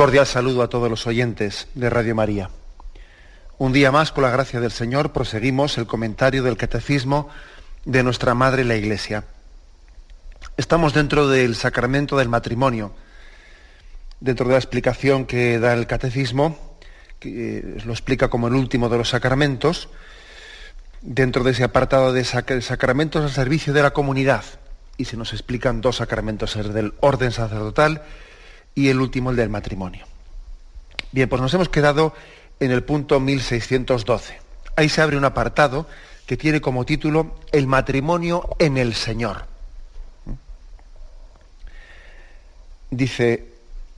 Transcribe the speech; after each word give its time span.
Cordial 0.00 0.26
saludo 0.26 0.62
a 0.62 0.70
todos 0.70 0.88
los 0.88 1.06
oyentes 1.06 1.68
de 1.74 1.90
Radio 1.90 2.14
María. 2.14 2.48
Un 3.58 3.74
día 3.74 3.92
más, 3.92 4.12
con 4.12 4.22
la 4.22 4.30
gracia 4.30 4.58
del 4.58 4.70
Señor, 4.70 5.12
proseguimos 5.12 5.76
el 5.76 5.86
comentario 5.86 6.42
del 6.42 6.56
Catecismo 6.56 7.28
de 7.84 8.02
nuestra 8.02 8.32
Madre 8.32 8.64
la 8.64 8.76
Iglesia. 8.76 9.24
Estamos 10.56 10.94
dentro 10.94 11.28
del 11.28 11.54
sacramento 11.54 12.16
del 12.16 12.30
matrimonio, 12.30 12.94
dentro 14.20 14.46
de 14.46 14.52
la 14.52 14.58
explicación 14.58 15.26
que 15.26 15.58
da 15.58 15.74
el 15.74 15.86
Catecismo, 15.86 16.78
que 17.18 17.78
lo 17.84 17.92
explica 17.92 18.28
como 18.28 18.48
el 18.48 18.54
último 18.54 18.88
de 18.88 18.96
los 18.96 19.10
sacramentos, 19.10 19.90
dentro 21.02 21.44
de 21.44 21.50
ese 21.50 21.64
apartado 21.64 22.14
de 22.14 22.24
sacramentos 22.24 23.22
al 23.22 23.32
servicio 23.32 23.74
de 23.74 23.82
la 23.82 23.90
comunidad. 23.90 24.44
Y 24.96 25.04
se 25.04 25.18
nos 25.18 25.34
explican 25.34 25.82
dos 25.82 25.96
sacramentos, 25.96 26.56
el 26.56 26.72
del 26.72 26.94
orden 27.00 27.32
sacerdotal 27.32 28.02
y 28.74 28.88
el 28.88 29.00
último 29.00 29.30
el 29.30 29.36
del 29.36 29.48
matrimonio. 29.48 30.06
Bien, 31.12 31.28
pues 31.28 31.42
nos 31.42 31.52
hemos 31.54 31.68
quedado 31.68 32.14
en 32.60 32.70
el 32.70 32.84
punto 32.84 33.18
1612. 33.18 34.38
Ahí 34.76 34.88
se 34.88 35.02
abre 35.02 35.16
un 35.16 35.24
apartado 35.24 35.86
que 36.26 36.36
tiene 36.36 36.60
como 36.60 36.84
título 36.84 37.34
El 37.50 37.66
matrimonio 37.66 38.48
en 38.58 38.78
el 38.78 38.94
Señor. 38.94 39.46
Dice 42.90 43.48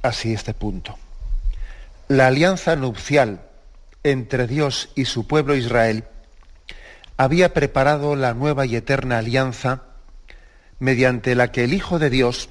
así 0.03 0.33
este 0.33 0.55
punto. 0.55 0.99
La 2.09 2.27
alianza 2.29 2.77
nupcial 2.77 3.43
entre 4.03 4.47
Dios 4.47 4.91
y 4.95 5.05
su 5.05 5.27
pueblo 5.27 5.55
Israel 5.55 6.05
había 7.17 7.55
preparado 7.55 8.17
la 8.17 8.35
nueva 8.35 8.67
y 8.67 8.77
eterna 8.77 9.19
alianza 9.19 9.83
mediante 10.79 11.35
la 11.35 11.53
que 11.53 11.65
el 11.65 11.75
Hijo 11.75 11.99
de 11.99 12.11
Dios, 12.11 12.49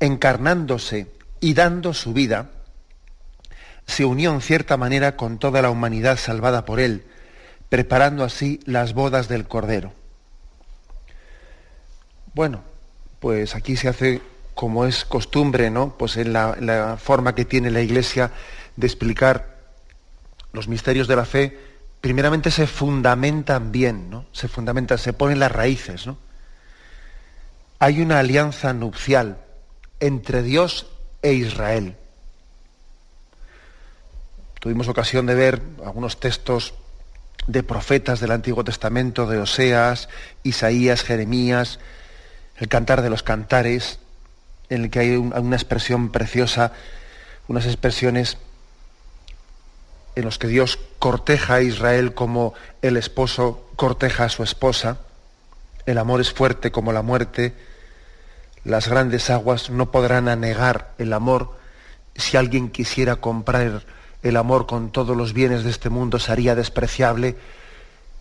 encarnándose 0.00 1.06
y 1.40 1.54
dando 1.54 1.94
su 1.94 2.12
vida, 2.12 2.50
se 3.86 4.04
unió 4.04 4.32
en 4.32 4.40
cierta 4.40 4.76
manera 4.76 5.16
con 5.16 5.38
toda 5.38 5.62
la 5.62 5.70
humanidad 5.70 6.18
salvada 6.18 6.64
por 6.64 6.78
él, 6.78 7.04
preparando 7.68 8.24
así 8.24 8.60
las 8.64 8.92
bodas 8.94 9.28
del 9.28 9.48
Cordero. 9.48 9.92
Bueno, 12.34 12.62
pues 13.20 13.54
aquí 13.54 13.76
se 13.76 13.88
hace 13.88 14.20
como 14.54 14.84
es 14.84 15.04
costumbre, 15.04 15.70
¿no? 15.70 15.96
Pues 15.96 16.16
en 16.16 16.32
la, 16.32 16.56
la 16.60 16.96
forma 16.96 17.34
que 17.34 17.44
tiene 17.44 17.70
la 17.70 17.80
Iglesia 17.80 18.32
de 18.76 18.86
explicar 18.86 19.58
los 20.52 20.68
misterios 20.68 21.08
de 21.08 21.16
la 21.16 21.24
fe, 21.24 21.58
primeramente 22.00 22.50
se 22.50 22.66
fundamentan 22.66 23.72
bien, 23.72 24.10
¿no? 24.10 24.26
Se 24.32 24.48
fundamentan, 24.48 24.98
se 24.98 25.12
ponen 25.12 25.40
las 25.40 25.52
raíces, 25.52 26.06
¿no? 26.06 26.18
Hay 27.78 28.00
una 28.00 28.18
alianza 28.18 28.72
nupcial 28.72 29.38
entre 30.00 30.42
Dios 30.42 30.86
e 31.22 31.32
Israel. 31.32 31.96
Tuvimos 34.60 34.88
ocasión 34.88 35.26
de 35.26 35.34
ver 35.34 35.62
algunos 35.84 36.18
textos 36.18 36.74
de 37.46 37.62
profetas 37.62 38.20
del 38.20 38.32
Antiguo 38.32 38.64
Testamento, 38.64 39.26
de 39.26 39.38
Oseas, 39.38 40.08
Isaías, 40.42 41.02
Jeremías, 41.02 41.78
el 42.56 42.68
cantar 42.68 43.02
de 43.02 43.10
los 43.10 43.22
cantares, 43.22 43.98
en 44.68 44.84
el 44.84 44.90
que 44.90 44.98
hay 44.98 45.16
una 45.16 45.56
expresión 45.56 46.10
preciosa, 46.10 46.72
unas 47.46 47.66
expresiones 47.66 48.36
en 50.14 50.24
los 50.24 50.38
que 50.38 50.48
Dios 50.48 50.78
corteja 50.98 51.54
a 51.54 51.62
Israel 51.62 52.12
como 52.12 52.54
el 52.82 52.96
esposo 52.96 53.70
corteja 53.76 54.24
a 54.24 54.28
su 54.28 54.42
esposa. 54.42 54.98
El 55.86 55.96
amor 55.96 56.20
es 56.20 56.32
fuerte 56.32 56.72
como 56.72 56.92
la 56.92 57.02
muerte, 57.02 57.54
las 58.64 58.88
grandes 58.88 59.30
aguas 59.30 59.70
no 59.70 59.90
podrán 59.90 60.28
anegar 60.28 60.92
el 60.98 61.12
amor. 61.12 61.56
Si 62.16 62.36
alguien 62.36 62.70
quisiera 62.70 63.16
comprar 63.16 63.84
el 64.22 64.36
amor 64.36 64.66
con 64.66 64.90
todos 64.90 65.16
los 65.16 65.32
bienes 65.32 65.64
de 65.64 65.70
este 65.70 65.90
mundo, 65.90 66.18
sería 66.18 66.54
despreciable. 66.54 67.36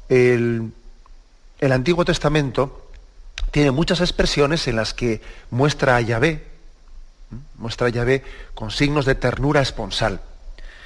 El, 0.10 0.72
Antiguo 1.62 2.06
Testamento 2.06 2.90
tiene 3.52 3.72
muchas 3.72 4.02
expresiones 4.02 4.68
en 4.68 4.76
las 4.76 4.94
que 4.94 5.22
muestra 5.50 5.96
a 5.96 6.02
Yahvé, 6.02 6.46
muestra 7.56 7.88
a 7.88 7.90
Yahvé 7.90 8.24
con 8.54 8.72
signos 8.72 9.06
de 9.06 9.16
ternura 9.16 9.62
esponsal. 9.62 10.22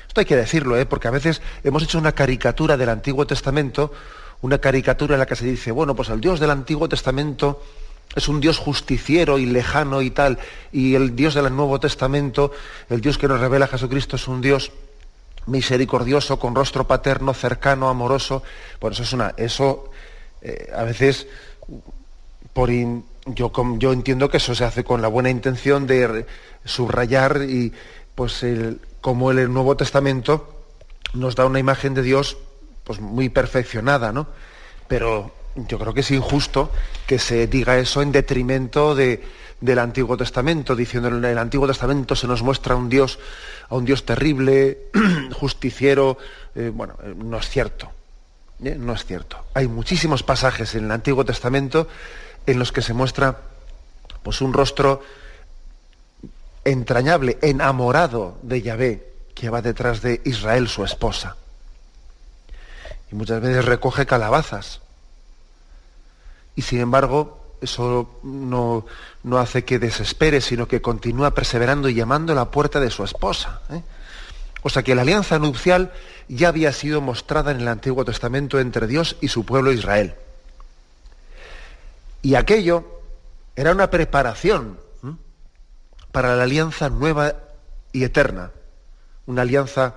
Esto 0.07 0.21
hay 0.21 0.25
que 0.25 0.35
decirlo, 0.35 0.77
¿eh? 0.77 0.85
porque 0.85 1.07
a 1.07 1.11
veces 1.11 1.41
hemos 1.63 1.83
hecho 1.83 1.97
una 1.97 2.13
caricatura 2.13 2.77
del 2.77 2.89
Antiguo 2.89 3.27
Testamento, 3.27 3.93
una 4.41 4.57
caricatura 4.57 5.15
en 5.15 5.19
la 5.19 5.25
que 5.25 5.35
se 5.35 5.45
dice, 5.45 5.71
bueno, 5.71 5.95
pues 5.95 6.09
el 6.09 6.19
Dios 6.19 6.39
del 6.39 6.49
Antiguo 6.49 6.89
Testamento 6.89 7.61
es 8.15 8.27
un 8.27 8.41
Dios 8.41 8.57
justiciero 8.57 9.37
y 9.37 9.45
lejano 9.45 10.01
y 10.01 10.11
tal, 10.11 10.39
y 10.71 10.95
el 10.95 11.15
Dios 11.15 11.33
del 11.33 11.55
Nuevo 11.55 11.79
Testamento, 11.79 12.51
el 12.89 13.01
Dios 13.01 13.17
que 13.17 13.27
nos 13.27 13.39
revela 13.39 13.65
a 13.65 13.69
Jesucristo, 13.69 14.15
es 14.15 14.27
un 14.27 14.41
Dios 14.41 14.71
misericordioso, 15.47 16.39
con 16.39 16.55
rostro 16.55 16.85
paterno, 16.85 17.33
cercano, 17.33 17.89
amoroso. 17.89 18.43
Bueno, 18.79 18.93
eso 18.93 19.03
es 19.03 19.13
una, 19.13 19.33
eso 19.37 19.91
eh, 20.41 20.71
a 20.75 20.83
veces 20.83 21.27
por 22.53 22.69
yo, 23.25 23.51
yo 23.77 23.93
entiendo 23.93 24.29
que 24.29 24.37
eso 24.37 24.55
se 24.55 24.65
hace 24.65 24.83
con 24.83 25.01
la 25.01 25.07
buena 25.07 25.29
intención 25.29 25.87
de 25.87 26.25
subrayar 26.65 27.43
y 27.47 27.71
pues 28.15 28.45
como 28.99 29.31
el 29.31 29.51
Nuevo 29.51 29.77
Testamento 29.77 30.65
nos 31.13 31.35
da 31.35 31.45
una 31.45 31.59
imagen 31.59 31.93
de 31.93 32.03
Dios 32.03 32.37
pues 32.83 32.99
muy 32.99 33.29
perfeccionada, 33.29 34.11
¿no? 34.11 34.27
Pero 34.87 35.31
yo 35.55 35.77
creo 35.79 35.93
que 35.93 36.01
es 36.01 36.11
injusto 36.11 36.71
que 37.05 37.19
se 37.19 37.47
diga 37.47 37.77
eso 37.77 38.01
en 38.01 38.11
detrimento 38.11 38.95
de, 38.95 39.23
del 39.59 39.79
Antiguo 39.79 40.17
Testamento, 40.17 40.75
diciendo 40.75 41.09
en 41.09 41.23
el 41.23 41.37
Antiguo 41.37 41.67
Testamento 41.67 42.15
se 42.15 42.27
nos 42.27 42.41
muestra 42.41 42.75
un 42.75 42.89
Dios, 42.89 43.19
a 43.69 43.75
un 43.75 43.85
Dios 43.85 44.05
terrible, 44.05 44.89
justiciero. 45.33 46.17
Eh, 46.55 46.71
bueno, 46.73 46.97
eh, 47.03 47.13
no 47.15 47.37
es 47.37 47.49
cierto. 47.49 47.91
¿eh? 48.63 48.75
No 48.77 48.93
es 48.93 49.05
cierto. 49.05 49.45
Hay 49.53 49.67
muchísimos 49.67 50.23
pasajes 50.23 50.75
en 50.75 50.85
el 50.85 50.91
Antiguo 50.91 51.25
Testamento 51.25 51.87
en 52.45 52.57
los 52.57 52.71
que 52.71 52.81
se 52.81 52.93
muestra 52.93 53.41
pues, 54.23 54.41
un 54.41 54.53
rostro 54.53 55.03
entrañable, 56.63 57.37
enamorado 57.41 58.37
de 58.41 58.61
Yahvé, 58.61 59.07
que 59.35 59.49
va 59.49 59.61
detrás 59.61 60.01
de 60.01 60.21
Israel, 60.25 60.67
su 60.67 60.83
esposa. 60.83 61.35
Y 63.11 63.15
muchas 63.15 63.41
veces 63.41 63.65
recoge 63.65 64.05
calabazas 64.05 64.81
y 66.55 66.61
sin 66.61 66.79
embargo 66.79 67.41
eso 67.61 68.19
no, 68.23 68.85
hace 69.37 69.63
que 69.63 69.79
desespere, 69.79 70.41
sino 70.41 70.67
que 70.67 70.81
continúa 70.81 71.31
perseverando 71.33 71.89
y 71.89 71.93
llamando 71.93 72.33
a 72.33 72.35
la 72.35 72.49
puerta 72.49 72.79
de 72.79 72.89
su 72.89 73.03
esposa. 73.03 73.61
¿eh? 73.69 73.81
O 74.63 74.69
sea 74.69 74.83
que 74.83 74.95
la 74.95 75.03
alianza 75.03 75.37
nupcial 75.39 75.91
ya 76.27 76.47
había 76.47 76.73
sido 76.73 77.01
mostrada 77.01 77.51
en 77.51 77.61
el 77.61 77.67
Antiguo 77.67 78.03
Testamento 78.03 78.59
entre 78.59 78.87
Dios 78.87 79.15
y 79.21 79.27
su 79.27 79.45
pueblo 79.45 79.71
Israel. 79.71 80.15
Y 82.23 82.35
aquello 82.35 83.01
era 83.55 83.71
una 83.71 83.89
preparación 83.89 84.79
para 86.11 86.35
la 86.35 86.43
alianza 86.43 86.89
nueva 86.89 87.35
y 87.91 88.03
eterna. 88.03 88.51
Una 89.25 89.43
alianza 89.43 89.95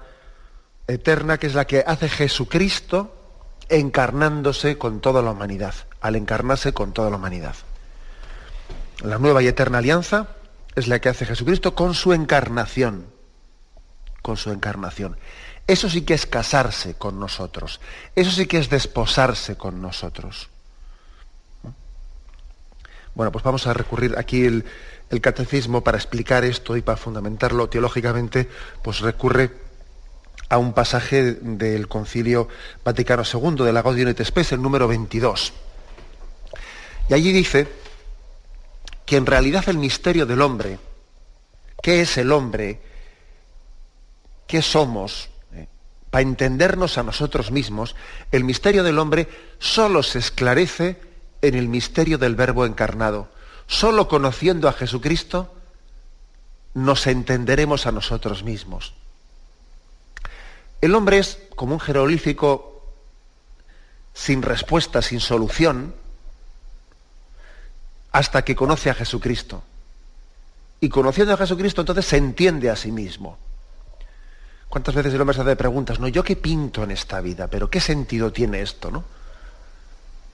eterna 0.86 1.38
que 1.38 1.46
es 1.46 1.54
la 1.54 1.66
que 1.66 1.84
hace 1.86 2.08
Jesucristo 2.08 3.14
encarnándose 3.68 4.76
con 4.78 5.00
toda 5.00 5.22
la 5.22 5.30
humanidad, 5.30 5.74
al 6.04 6.16
encarnarse 6.16 6.74
con 6.74 6.92
toda 6.92 7.08
la 7.08 7.16
humanidad. 7.16 7.56
La 9.02 9.18
nueva 9.18 9.42
y 9.42 9.46
eterna 9.46 9.78
alianza 9.78 10.28
es 10.74 10.86
la 10.86 10.98
que 11.00 11.08
hace 11.08 11.24
Jesucristo 11.24 11.74
con 11.74 11.94
su 11.94 12.12
encarnación, 12.12 13.06
con 14.20 14.36
su 14.36 14.50
encarnación. 14.52 15.16
Eso 15.66 15.88
sí 15.88 16.02
que 16.02 16.12
es 16.12 16.26
casarse 16.26 16.92
con 16.92 17.18
nosotros, 17.18 17.80
eso 18.14 18.30
sí 18.32 18.46
que 18.46 18.58
es 18.58 18.68
desposarse 18.68 19.56
con 19.56 19.80
nosotros. 19.80 20.50
Bueno, 23.14 23.32
pues 23.32 23.42
vamos 23.42 23.66
a 23.66 23.72
recurrir 23.72 24.14
aquí 24.18 24.44
el, 24.44 24.66
catecismo 25.22 25.82
para 25.82 25.96
explicar 25.96 26.44
esto 26.44 26.76
y 26.76 26.82
para 26.82 26.98
fundamentarlo 26.98 27.70
teológicamente, 27.70 28.50
pues 28.82 29.00
recurre 29.00 29.52
a 30.50 30.58
un 30.58 30.74
pasaje 30.74 31.32
del 31.40 31.88
Concilio 31.88 32.48
Vaticano 32.84 33.22
II, 33.22 33.64
de 33.64 33.72
la 33.72 33.80
Gaudium 33.80 34.08
et 34.08 34.22
Spes, 34.22 34.52
el 34.52 34.60
número 34.60 34.86
22. 34.86 35.63
Y 37.08 37.14
allí 37.14 37.32
dice 37.32 37.68
que 39.04 39.16
en 39.16 39.26
realidad 39.26 39.68
el 39.68 39.78
misterio 39.78 40.26
del 40.26 40.40
hombre, 40.40 40.78
¿qué 41.82 42.00
es 42.00 42.16
el 42.16 42.32
hombre? 42.32 42.80
¿Qué 44.46 44.62
somos? 44.62 45.28
Eh, 45.52 45.68
para 46.10 46.22
entendernos 46.22 46.96
a 46.96 47.02
nosotros 47.02 47.50
mismos, 47.50 47.94
el 48.32 48.44
misterio 48.44 48.82
del 48.82 48.98
hombre 48.98 49.28
solo 49.58 50.02
se 50.02 50.18
esclarece 50.18 51.00
en 51.42 51.54
el 51.54 51.68
misterio 51.68 52.16
del 52.16 52.36
Verbo 52.36 52.64
encarnado. 52.64 53.28
Solo 53.66 54.08
conociendo 54.08 54.68
a 54.68 54.72
Jesucristo 54.72 55.52
nos 56.72 57.06
entenderemos 57.06 57.86
a 57.86 57.92
nosotros 57.92 58.42
mismos. 58.42 58.94
El 60.80 60.94
hombre 60.94 61.18
es 61.18 61.38
como 61.54 61.74
un 61.74 61.80
jeroglífico 61.80 62.82
sin 64.12 64.42
respuesta, 64.42 65.02
sin 65.02 65.20
solución, 65.20 65.94
hasta 68.14 68.44
que 68.44 68.54
conoce 68.54 68.90
a 68.90 68.94
Jesucristo. 68.94 69.64
Y 70.78 70.88
conociendo 70.88 71.34
a 71.34 71.36
Jesucristo 71.36 71.80
entonces 71.80 72.06
se 72.06 72.16
entiende 72.16 72.70
a 72.70 72.76
sí 72.76 72.92
mismo. 72.92 73.38
¿Cuántas 74.68 74.94
veces 74.94 75.12
el 75.12 75.20
hombre 75.20 75.34
se 75.34 75.42
hace 75.42 75.56
preguntas? 75.56 75.98
No, 75.98 76.06
yo 76.06 76.22
qué 76.22 76.36
pinto 76.36 76.84
en 76.84 76.92
esta 76.92 77.20
vida, 77.20 77.48
pero 77.48 77.68
¿qué 77.68 77.80
sentido 77.80 78.32
tiene 78.32 78.62
esto? 78.62 78.92
¿no? 78.92 79.02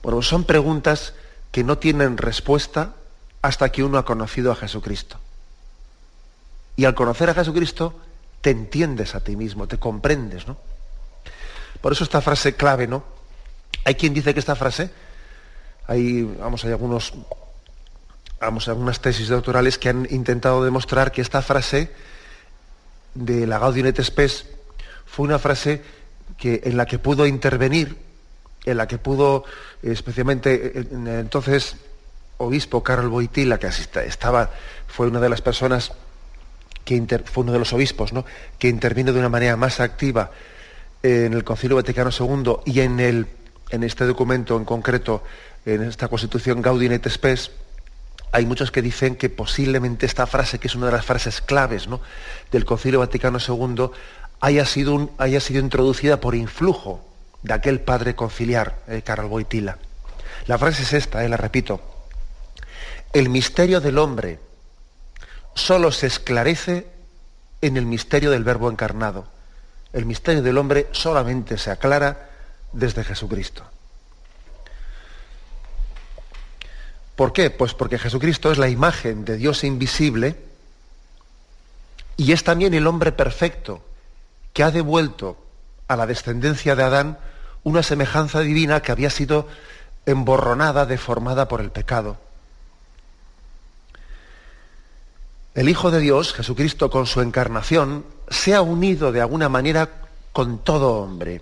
Bueno, 0.03 0.21
son 0.21 0.43
preguntas 0.43 1.15
que 1.51 1.63
no 1.63 1.79
tienen 1.79 2.17
respuesta 2.17 2.93
hasta 3.41 3.69
que 3.71 3.83
uno 3.83 3.97
ha 3.97 4.05
conocido 4.05 4.51
a 4.51 4.55
Jesucristo. 4.55 5.17
Y 6.75 6.85
al 6.85 6.93
conocer 6.93 7.31
a 7.31 7.33
Jesucristo, 7.33 7.99
te 8.41 8.51
entiendes 8.51 9.15
a 9.15 9.21
ti 9.21 9.35
mismo, 9.35 9.67
te 9.67 9.79
comprendes, 9.79 10.47
¿no? 10.47 10.55
Por 11.81 11.93
eso 11.93 12.03
esta 12.03 12.21
frase 12.21 12.55
clave, 12.55 12.85
¿no? 12.85 13.03
Hay 13.85 13.95
quien 13.95 14.13
dice 14.13 14.35
que 14.35 14.39
esta 14.39 14.55
frase, 14.55 14.91
hay, 15.87 16.21
vamos, 16.21 16.63
hay 16.63 16.71
algunos, 16.71 17.13
vamos, 18.41 18.67
algunas 18.67 18.99
tesis 18.99 19.29
doctorales 19.29 19.77
que 19.77 19.89
han 19.89 20.07
intentado 20.09 20.63
demostrar 20.63 21.11
que 21.11 21.21
esta 21.21 21.41
frase 21.41 21.91
de 23.13 23.45
la 23.45 23.59
Gaudium 23.59 23.87
et 23.87 24.01
Spes 24.01 24.47
fue 25.05 25.27
una 25.27 25.37
frase 25.37 25.81
que, 26.37 26.61
en 26.63 26.75
la 26.75 26.85
que 26.85 26.97
pudo 26.97 27.27
intervenir, 27.27 27.97
en 28.65 28.77
la 28.77 28.87
que 28.87 28.97
pudo, 28.97 29.45
especialmente 29.83 30.87
entonces 30.91 31.75
obispo 32.37 32.81
Carol 32.81 33.09
Boitila, 33.09 33.59
que 33.59 33.67
estaba, 33.67 34.49
fue 34.87 35.07
una 35.07 35.19
de 35.19 35.29
las 35.29 35.41
personas 35.41 35.91
que 36.83 37.21
fue 37.25 37.43
uno 37.43 37.53
de 37.53 37.59
los 37.59 37.73
obispos, 37.73 38.11
¿no? 38.11 38.25
que 38.57 38.67
intervino 38.67 39.13
de 39.13 39.19
una 39.19 39.29
manera 39.29 39.55
más 39.55 39.79
activa 39.79 40.31
en 41.03 41.33
el 41.33 41.43
Concilio 41.43 41.75
Vaticano 41.75 42.09
II 42.09 42.55
y 42.65 42.79
en, 42.79 42.99
el, 42.99 43.27
en 43.69 43.83
este 43.83 44.05
documento 44.05 44.57
en 44.57 44.65
concreto, 44.65 45.23
en 45.63 45.83
esta 45.83 46.07
Constitución 46.07 46.61
Gaudium 46.61 46.93
et 46.93 47.07
Spes, 47.07 47.51
hay 48.31 48.45
muchos 48.45 48.71
que 48.71 48.81
dicen 48.81 49.15
que 49.15 49.29
posiblemente 49.29 50.05
esta 50.05 50.25
frase, 50.25 50.59
que 50.59 50.67
es 50.67 50.75
una 50.75 50.87
de 50.87 50.93
las 50.93 51.05
frases 51.05 51.41
claves 51.41 51.87
¿no? 51.87 51.99
del 52.51 52.65
Concilio 52.65 52.99
Vaticano 52.99 53.39
II, 53.45 53.89
haya 54.39 54.65
sido, 54.65 55.09
introducida 55.59 56.19
por 56.19 56.35
influjo 56.35 57.05
de 57.43 57.53
aquel 57.53 57.81
padre 57.81 58.15
conciliar, 58.15 58.79
eh, 58.87 59.03
Boitila. 59.27 59.77
La 60.47 60.57
frase 60.57 60.83
es 60.83 60.93
esta, 60.93 61.23
eh, 61.23 61.29
la 61.29 61.37
repito. 61.37 61.81
El 63.13 63.29
misterio 63.29 63.81
del 63.81 63.97
hombre, 63.97 64.39
solo 65.53 65.91
se 65.91 66.07
esclarece 66.07 66.87
en 67.61 67.77
el 67.77 67.85
misterio 67.85 68.31
del 68.31 68.43
Verbo 68.43 68.71
encarnado. 68.71 69.27
El 69.91 70.05
misterio 70.05 70.41
del 70.41 70.57
hombre 70.57 70.87
solamente 70.91 71.57
se 71.57 71.69
aclara 71.69 72.29
desde 72.71 73.03
Jesucristo. 73.03 73.63
¿Por 77.15 77.33
qué? 77.33 77.49
Pues 77.49 77.73
porque 77.73 77.99
Jesucristo 77.99 78.51
es 78.51 78.57
la 78.57 78.69
imagen 78.69 79.25
de 79.25 79.37
Dios 79.37 79.63
invisible 79.63 80.37
y 82.17 82.31
es 82.31 82.43
también 82.43 82.73
el 82.73 82.87
hombre 82.87 83.11
perfecto 83.11 83.83
que 84.53 84.63
ha 84.63 84.71
devuelto 84.71 85.37
a 85.87 85.95
la 85.95 86.07
descendencia 86.07 86.75
de 86.75 86.83
Adán 86.83 87.17
una 87.63 87.83
semejanza 87.83 88.39
divina 88.39 88.81
que 88.81 88.91
había 88.91 89.09
sido 89.09 89.47
emborronada, 90.05 90.85
deformada 90.85 91.47
por 91.47 91.61
el 91.61 91.71
pecado. 91.71 92.17
el 95.53 95.67
Hijo 95.67 95.91
de 95.91 95.99
Dios, 95.99 96.33
Jesucristo, 96.33 96.89
con 96.89 97.05
su 97.05 97.21
encarnación, 97.21 98.05
se 98.29 98.55
ha 98.55 98.61
unido 98.61 99.11
de 99.11 99.21
alguna 99.21 99.49
manera 99.49 99.89
con 100.31 100.59
todo 100.59 100.95
hombre. 100.95 101.41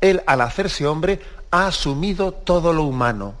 Él, 0.00 0.22
al 0.26 0.42
hacerse 0.42 0.86
hombre, 0.86 1.20
ha 1.50 1.66
asumido 1.66 2.32
todo 2.32 2.72
lo 2.72 2.82
humano. 2.84 3.34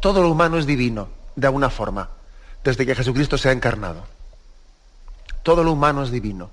Todo 0.00 0.22
lo 0.22 0.30
humano 0.30 0.58
es 0.58 0.66
divino, 0.66 1.08
de 1.34 1.46
alguna 1.46 1.70
forma, 1.70 2.10
desde 2.62 2.86
que 2.86 2.94
Jesucristo 2.94 3.38
se 3.38 3.48
ha 3.48 3.52
encarnado. 3.52 4.04
Todo 5.42 5.62
lo 5.62 5.72
humano 5.72 6.02
es 6.02 6.10
divino. 6.10 6.50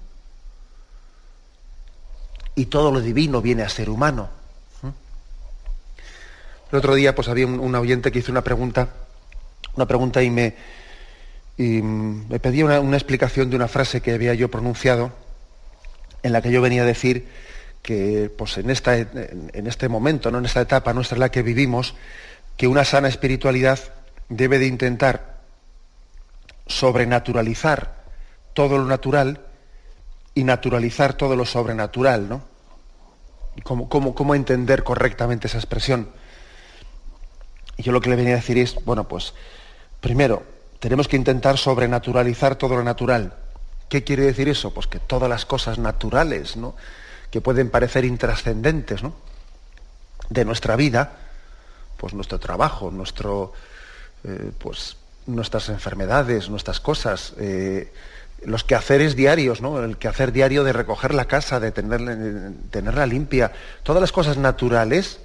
Y 2.56 2.66
todo 2.68 2.92
lo 2.92 3.02
divino 3.02 3.42
viene 3.42 3.64
a 3.64 3.70
ser 3.70 3.90
humano. 3.90 4.30
El 6.72 6.78
otro 6.78 6.96
día 6.96 7.14
pues 7.14 7.28
había 7.28 7.46
un, 7.46 7.60
un 7.60 7.76
oyente 7.76 8.12
que 8.12 8.20
hizo 8.20 8.32
una 8.32 8.44
pregunta, 8.44 8.90
una 9.76 9.86
pregunta 9.86 10.24
y 10.24 10.30
me, 10.30 10.56
y 11.58 11.82
me 11.82 12.40
pedía 12.40 12.66
una, 12.66 12.98
explicación 12.98 13.50
de 13.50 13.56
una 13.56 13.68
frase 13.68 14.02
que 14.02 14.12
había 14.12 14.34
yo 14.34 14.50
pronunciado, 14.50 15.12
en 16.24 16.34
la 16.34 16.42
que 16.42 16.52
yo 16.52 16.62
venía 16.62 16.84
a 16.84 16.86
decir 16.86 17.28
que 17.82 18.32
pues 18.36 18.58
en, 18.58 18.70
esta, 18.70 18.98
en 18.98 19.68
este 19.68 19.90
momento, 19.90 20.32
¿no? 20.32 20.40
en 20.40 20.46
esta 20.46 20.62
etapa 20.62 20.94
nuestra 20.94 21.16
en 21.16 21.20
la 21.20 21.32
que 21.32 21.44
vivimos, 21.44 21.96
que 22.58 22.68
una 22.68 22.86
sana 22.86 23.08
espiritualidad 23.08 23.80
debe 24.30 24.60
de 24.60 24.68
intentar 24.68 25.42
sobrenaturalizar 26.68 28.04
todo 28.54 28.78
lo 28.78 28.86
natural 28.86 29.42
y 30.34 30.44
naturalizar 30.44 31.14
todo 31.14 31.36
lo 31.36 31.46
sobrenatural, 31.46 32.30
¿no? 32.30 32.42
¿Cómo, 33.64 33.88
cómo 33.88 34.36
entender 34.36 34.84
correctamente 34.84 35.48
esa 35.48 35.58
expresión? 35.58 36.10
Yo 37.78 37.92
lo 37.92 38.02
que 38.02 38.10
le 38.10 38.16
venía 38.16 38.34
a 38.34 38.38
decir 38.38 38.58
es, 38.58 38.76
bueno, 38.84 39.08
pues, 39.08 39.34
primero, 40.02 40.44
tenemos 40.80 41.08
que 41.08 41.16
intentar 41.16 41.58
sobrenaturalizar 41.58 42.56
todo 42.56 42.76
lo 42.76 42.84
natural. 42.84 43.36
¿Qué 43.90 44.04
quiere 44.04 44.24
decir 44.24 44.50
eso? 44.50 44.74
Pues 44.74 44.88
que 44.88 45.00
todas 45.00 45.30
las 45.30 45.46
cosas 45.46 45.78
naturales, 45.78 46.58
¿no? 46.58 46.76
que 47.32 47.42
pueden 47.42 47.70
parecer 47.70 48.06
intrascendentes 48.06 49.02
¿no? 49.02 49.14
de 50.30 50.46
nuestra 50.46 50.76
vida, 50.76 51.18
pues 52.04 52.14
nuestro 52.14 52.38
trabajo, 52.38 52.92
nuestro, 52.92 53.54
eh, 54.26 54.52
pues 54.58 54.98
nuestras 55.26 55.70
enfermedades, 55.70 56.50
nuestras 56.50 56.82
cosas, 56.82 57.34
eh, 57.38 57.94
los 58.44 58.66
quehaceres 58.66 59.16
diarios, 59.16 59.62
¿no? 59.62 59.82
el 59.82 59.96
quehacer 59.96 60.34
diario 60.34 60.66
de 60.66 60.74
recoger 60.74 61.14
la 61.14 61.24
casa, 61.30 61.62
de 61.62 61.72
tenerla, 61.72 62.52
tenerla 62.72 63.06
limpia, 63.06 63.54
todas 63.84 64.02
las 64.02 64.12
cosas 64.12 64.36
naturales 64.36 65.22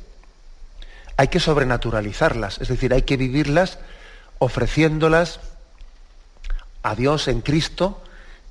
hay 1.16 1.26
que 1.26 1.40
sobrenaturalizarlas, 1.40 2.61
es 2.61 2.68
decir, 2.68 2.94
hay 2.94 3.02
que 3.02 3.16
vivirlas 3.16 3.80
ofreciéndolas 4.38 5.40
a 6.85 6.94
Dios 6.94 7.26
en 7.26 7.40
Cristo 7.40 8.04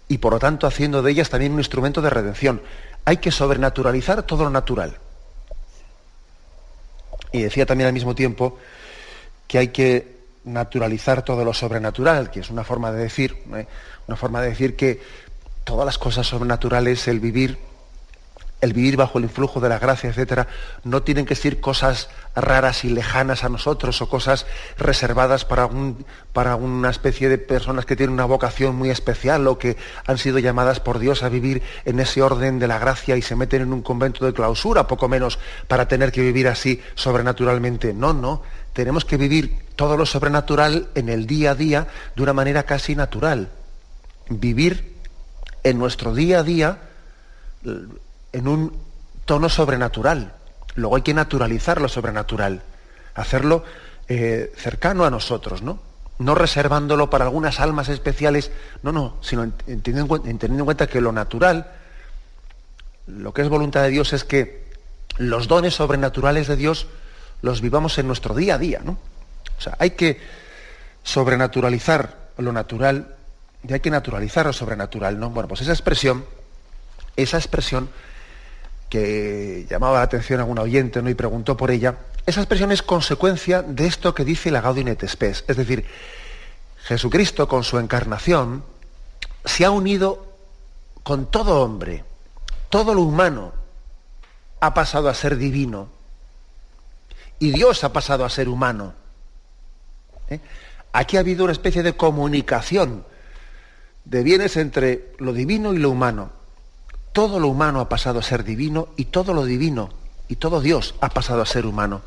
y 0.09 0.17
por 0.17 0.33
lo 0.33 0.39
tanto 0.39 0.67
haciendo 0.67 1.01
de 1.01 1.11
ellas 1.11 1.29
también 1.29 1.53
un 1.53 1.59
instrumento 1.59 2.01
de 2.01 2.09
redención. 2.09 2.61
Hay 3.05 3.17
que 3.17 3.31
sobrenaturalizar 3.31 4.23
todo 4.23 4.43
lo 4.43 4.49
natural. 4.49 4.97
Y 7.31 7.41
decía 7.41 7.65
también 7.65 7.87
al 7.87 7.93
mismo 7.93 8.15
tiempo 8.15 8.57
que 9.47 9.57
hay 9.57 9.67
que 9.69 10.17
naturalizar 10.43 11.23
todo 11.23 11.43
lo 11.43 11.53
sobrenatural, 11.53 12.31
que 12.31 12.39
es 12.39 12.49
una 12.49 12.63
forma 12.63 12.91
de 12.91 13.03
decir, 13.03 13.37
¿eh? 13.53 13.67
una 14.07 14.17
forma 14.17 14.41
de 14.41 14.49
decir 14.49 14.75
que 14.75 15.01
todas 15.63 15.85
las 15.85 15.97
cosas 15.97 16.25
sobrenaturales, 16.25 17.07
el 17.07 17.19
vivir 17.19 17.57
el 18.59 18.73
vivir 18.73 18.97
bajo 18.97 19.19
el 19.19 19.25
influjo 19.25 19.59
de 19.59 19.69
la 19.69 19.79
gracia, 19.79 20.09
etcétera, 20.09 20.47
no 20.83 21.03
tienen 21.03 21.25
que 21.25 21.35
ser 21.35 21.59
cosas 21.59 22.09
raras 22.35 22.83
y 22.83 22.89
lejanas 22.89 23.43
a 23.43 23.49
nosotros 23.49 24.01
o 24.01 24.09
cosas 24.09 24.45
reservadas 24.77 25.45
para, 25.45 25.69
para 26.33 26.55
una 26.55 26.89
especie 26.89 27.29
de 27.29 27.37
personas 27.37 27.85
que 27.85 27.95
tienen 27.95 28.13
una 28.13 28.25
vocación 28.25 28.75
muy 28.75 28.89
especial 28.89 29.47
o 29.47 29.57
que 29.59 29.77
han 30.05 30.17
sido 30.17 30.39
llamadas 30.39 30.79
por 30.79 30.99
Dios 30.99 31.23
a 31.23 31.29
vivir 31.29 31.61
en 31.85 31.99
ese 31.99 32.21
orden 32.21 32.57
de 32.57 32.67
la 32.67 32.79
gracia 32.79 33.15
y 33.15 33.21
se 33.21 33.35
meten 33.35 33.61
en 33.61 33.73
un 33.73 33.81
convento 33.83 34.25
de 34.25 34.33
clausura, 34.33 34.87
poco 34.87 35.07
menos 35.07 35.37
para 35.67 35.87
tener 35.87 36.11
que 36.11 36.21
vivir 36.21 36.47
así 36.47 36.81
sobrenaturalmente. 36.95 37.93
No, 37.93 38.13
no, 38.13 38.41
tenemos 38.73 39.05
que 39.05 39.17
vivir 39.17 39.67
todo 39.75 39.97
lo 39.97 40.05
sobrenatural 40.05 40.89
en 40.95 41.09
el 41.09 41.27
día 41.27 41.51
a 41.51 41.55
día 41.55 41.87
de 42.15 42.23
una 42.23 42.33
manera 42.33 42.63
casi 42.63 42.95
natural. 42.95 43.49
Vivir 44.29 44.95
en 45.63 45.77
nuestro 45.77 46.13
día 46.13 46.39
a 46.39 46.43
día 46.43 46.79
en 48.37 48.47
un 48.47 48.73
tono 49.25 49.49
sobrenatural. 49.49 50.33
Luego 50.75 50.95
hay 50.95 51.01
que 51.01 51.13
naturalizar 51.13 51.81
lo 51.81 51.89
sobrenatural, 51.89 52.61
hacerlo 53.15 53.63
eh, 54.07 54.53
cercano 54.55 55.05
a 55.05 55.09
nosotros, 55.09 55.61
¿no? 55.61 55.79
No 56.19 56.35
reservándolo 56.35 57.09
para 57.09 57.25
algunas 57.25 57.59
almas 57.59 57.89
especiales, 57.89 58.51
no, 58.83 58.91
no, 58.91 59.17
sino 59.21 59.51
teniendo 59.81 60.17
en 60.23 60.65
cuenta 60.65 60.87
que 60.87 61.01
lo 61.01 61.11
natural 61.11 61.71
lo 63.07 63.33
que 63.33 63.41
es 63.41 63.49
voluntad 63.49 63.83
de 63.83 63.89
Dios 63.89 64.13
es 64.13 64.23
que 64.23 64.67
los 65.17 65.47
dones 65.47 65.75
sobrenaturales 65.75 66.47
de 66.47 66.57
Dios 66.57 66.87
los 67.41 67.61
vivamos 67.61 67.97
en 67.97 68.07
nuestro 68.07 68.35
día 68.35 68.55
a 68.55 68.57
día, 68.57 68.81
¿no? 68.83 68.97
O 69.57 69.61
sea, 69.61 69.75
hay 69.79 69.91
que 69.91 70.19
sobrenaturalizar 71.03 72.29
lo 72.37 72.51
natural 72.51 73.15
y 73.67 73.73
hay 73.73 73.79
que 73.79 73.89
naturalizar 73.89 74.45
lo 74.45 74.53
sobrenatural, 74.53 75.19
¿no? 75.19 75.29
Bueno, 75.29 75.47
pues 75.47 75.61
esa 75.61 75.71
expresión, 75.71 76.25
esa 77.15 77.37
expresión 77.37 77.89
que 78.89 79.65
llamaba 79.69 79.97
la 79.97 80.03
atención 80.03 80.39
a 80.39 80.43
algún 80.43 80.59
oyente 80.59 81.01
¿no? 81.01 81.09
y 81.09 81.15
preguntó 81.15 81.57
por 81.57 81.71
ella, 81.71 81.97
esa 82.25 82.41
expresión 82.41 82.71
es 82.71 82.81
consecuencia 82.81 83.61
de 83.61 83.87
esto 83.87 84.13
que 84.13 84.25
dice 84.25 84.51
la 84.51 84.61
Gaudium 84.61 84.95
Spes, 85.05 85.45
es 85.47 85.57
decir, 85.57 85.85
Jesucristo 86.83 87.47
con 87.47 87.63
su 87.63 87.79
encarnación 87.79 88.63
se 89.43 89.65
ha 89.65 89.71
unido 89.71 90.25
con 91.03 91.29
todo 91.31 91.61
hombre, 91.61 92.03
todo 92.69 92.93
lo 92.93 93.01
humano 93.01 93.53
ha 94.59 94.73
pasado 94.73 95.09
a 95.09 95.13
ser 95.13 95.37
divino 95.37 95.89
y 97.39 97.51
Dios 97.51 97.83
ha 97.83 97.93
pasado 97.93 98.25
a 98.25 98.29
ser 98.29 98.49
humano. 98.49 98.93
¿Eh? 100.29 100.39
Aquí 100.93 101.17
ha 101.17 101.21
habido 101.21 101.43
una 101.43 101.53
especie 101.53 101.83
de 101.83 101.95
comunicación 101.95 103.05
de 104.05 104.23
bienes 104.23 104.57
entre 104.57 105.13
lo 105.19 105.33
divino 105.33 105.73
y 105.73 105.77
lo 105.77 105.91
humano. 105.91 106.31
Todo 107.17 107.39
lo 107.39 107.47
humano 107.47 107.79
ha 107.79 107.89
pasado 107.89 108.19
a 108.19 108.21
ser 108.21 108.43
divino 108.43 108.89
y 108.95 109.05
todo 109.05 109.33
lo 109.33 109.43
divino 109.43 109.89
y 110.27 110.35
todo 110.35 110.61
Dios 110.61 110.93
ha 111.01 111.09
pasado 111.09 111.41
a 111.41 111.47
ser 111.47 111.65
humano. 111.65 112.03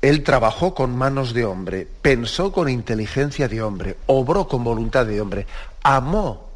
Él 0.00 0.24
trabajó 0.24 0.74
con 0.74 0.96
manos 0.96 1.34
de 1.34 1.44
hombre, 1.44 1.86
pensó 2.00 2.50
con 2.50 2.70
inteligencia 2.70 3.46
de 3.46 3.60
hombre, 3.60 3.98
obró 4.06 4.48
con 4.48 4.64
voluntad 4.64 5.04
de 5.04 5.20
hombre, 5.20 5.46
amó 5.82 6.48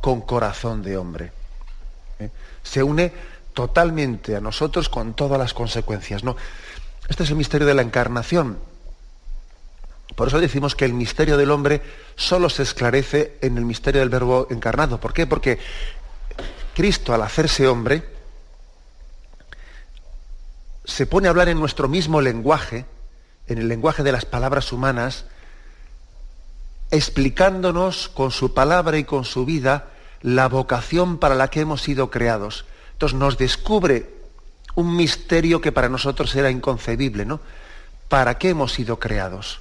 con 0.00 0.20
corazón 0.20 0.84
de 0.84 0.96
hombre. 0.96 1.32
¿Eh? 2.20 2.30
Se 2.62 2.84
une 2.84 3.12
totalmente 3.54 4.36
a 4.36 4.40
nosotros 4.40 4.88
con 4.88 5.14
todas 5.14 5.36
las 5.36 5.52
consecuencias. 5.52 6.22
¿no? 6.22 6.36
Este 7.08 7.24
es 7.24 7.30
el 7.30 7.36
misterio 7.36 7.66
de 7.66 7.74
la 7.74 7.82
encarnación. 7.82 8.56
Por 10.14 10.28
eso 10.28 10.40
decimos 10.40 10.74
que 10.74 10.84
el 10.84 10.94
misterio 10.94 11.36
del 11.36 11.50
hombre 11.50 11.82
solo 12.16 12.48
se 12.48 12.62
esclarece 12.62 13.38
en 13.40 13.56
el 13.56 13.64
misterio 13.64 14.00
del 14.00 14.08
verbo 14.08 14.46
encarnado. 14.50 14.98
¿Por 14.98 15.12
qué? 15.12 15.26
Porque 15.26 15.58
Cristo, 16.74 17.14
al 17.14 17.22
hacerse 17.22 17.68
hombre, 17.68 18.04
se 20.84 21.06
pone 21.06 21.28
a 21.28 21.30
hablar 21.30 21.48
en 21.48 21.60
nuestro 21.60 21.88
mismo 21.88 22.20
lenguaje, 22.20 22.86
en 23.46 23.58
el 23.58 23.68
lenguaje 23.68 24.02
de 24.02 24.12
las 24.12 24.24
palabras 24.24 24.72
humanas, 24.72 25.26
explicándonos 26.90 28.08
con 28.08 28.30
su 28.30 28.54
palabra 28.54 28.96
y 28.98 29.04
con 29.04 29.24
su 29.24 29.44
vida 29.44 29.88
la 30.22 30.48
vocación 30.48 31.18
para 31.18 31.34
la 31.34 31.48
que 31.48 31.60
hemos 31.60 31.82
sido 31.82 32.10
creados. 32.10 32.64
Entonces 32.92 33.18
nos 33.18 33.38
descubre 33.38 34.10
un 34.74 34.96
misterio 34.96 35.60
que 35.60 35.72
para 35.72 35.88
nosotros 35.88 36.34
era 36.34 36.50
inconcebible, 36.50 37.24
¿no? 37.24 37.40
¿Para 38.08 38.38
qué 38.38 38.50
hemos 38.50 38.72
sido 38.72 38.98
creados? 38.98 39.60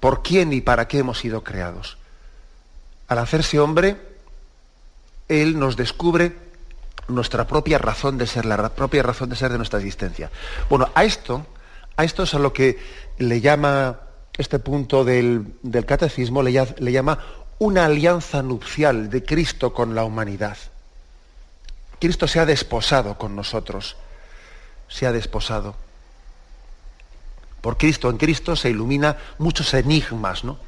¿Por 0.00 0.22
quién 0.22 0.52
y 0.52 0.60
para 0.60 0.88
qué 0.88 0.98
hemos 0.98 1.18
sido 1.18 1.42
creados? 1.42 1.98
Al 3.08 3.18
hacerse 3.18 3.58
hombre, 3.58 3.96
Él 5.28 5.58
nos 5.58 5.76
descubre 5.76 6.36
nuestra 7.08 7.46
propia 7.46 7.78
razón 7.78 8.18
de 8.18 8.26
ser, 8.26 8.44
la 8.44 8.68
propia 8.68 9.02
razón 9.02 9.30
de 9.30 9.36
ser 9.36 9.50
de 9.50 9.56
nuestra 9.56 9.78
existencia. 9.78 10.30
Bueno, 10.68 10.88
a 10.94 11.04
esto, 11.04 11.46
a 11.96 12.04
esto 12.04 12.22
es 12.22 12.34
a 12.34 12.38
lo 12.38 12.52
que 12.52 12.78
le 13.18 13.40
llama 13.40 14.00
este 14.36 14.58
punto 14.58 15.04
del, 15.04 15.54
catecismo, 15.86 16.42
le, 16.42 16.66
le 16.78 16.92
llama 16.92 17.18
una 17.58 17.86
alianza 17.86 18.42
nupcial 18.42 19.10
de 19.10 19.24
Cristo 19.24 19.72
con 19.72 19.94
la 19.94 20.04
humanidad. 20.04 20.56
Cristo 21.98 22.28
se 22.28 22.38
ha 22.38 22.46
desposado 22.46 23.18
con 23.18 23.34
nosotros, 23.34 23.96
se 24.86 25.06
ha 25.06 25.12
desposado. 25.12 25.74
Por 27.60 27.76
Cristo, 27.76 28.10
en 28.10 28.16
Cristo 28.18 28.56
se 28.56 28.70
ilumina 28.70 29.16
muchos 29.38 29.74
enigmas, 29.74 30.44
¿no? 30.44 30.58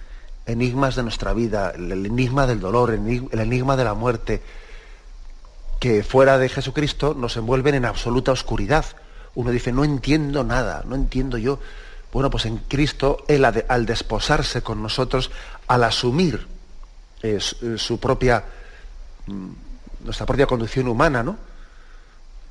Enigmas 0.47 0.97
de 0.97 1.03
nuestra 1.03 1.33
vida, 1.33 1.71
el 1.71 1.93
enigma 2.07 2.47
del 2.47 2.61
dolor, 2.61 2.91
el 2.91 3.41
enigma 3.41 3.77
de 3.77 3.85
la 3.85 3.95
muerte, 3.95 4.43
que 5.79 6.03
fuera 6.03 6.39
de 6.39 6.49
Jesucristo 6.49 7.15
nos 7.17 7.37
envuelven 7.37 7.75
en 7.75 7.85
absoluta 7.85 8.33
oscuridad. 8.33 8.85
Uno 9.35 9.51
dice, 9.51 9.73
no 9.73 9.85
entiendo 9.85 10.45
nada, 10.45 10.83
no 10.87 10.95
entiendo 10.95 11.39
yo. 11.39 11.61
Bueno, 12.13 12.31
pues 12.31 12.47
en 12.47 12.59
Cristo, 12.59 13.25
Él 13.29 13.45
al 13.45 13.87
desposarse 13.87 14.63
con 14.63 14.83
nosotros, 14.83 15.31
al 15.69 15.85
asumir 15.85 16.47
eh, 17.23 17.39
eh, 17.63 17.75
su 17.79 18.01
propia, 18.01 18.45
mm, 19.27 19.49
nuestra 20.05 20.27
propia 20.27 20.47
conducción 20.47 20.89
humana, 20.89 21.23
¿no? 21.23 21.37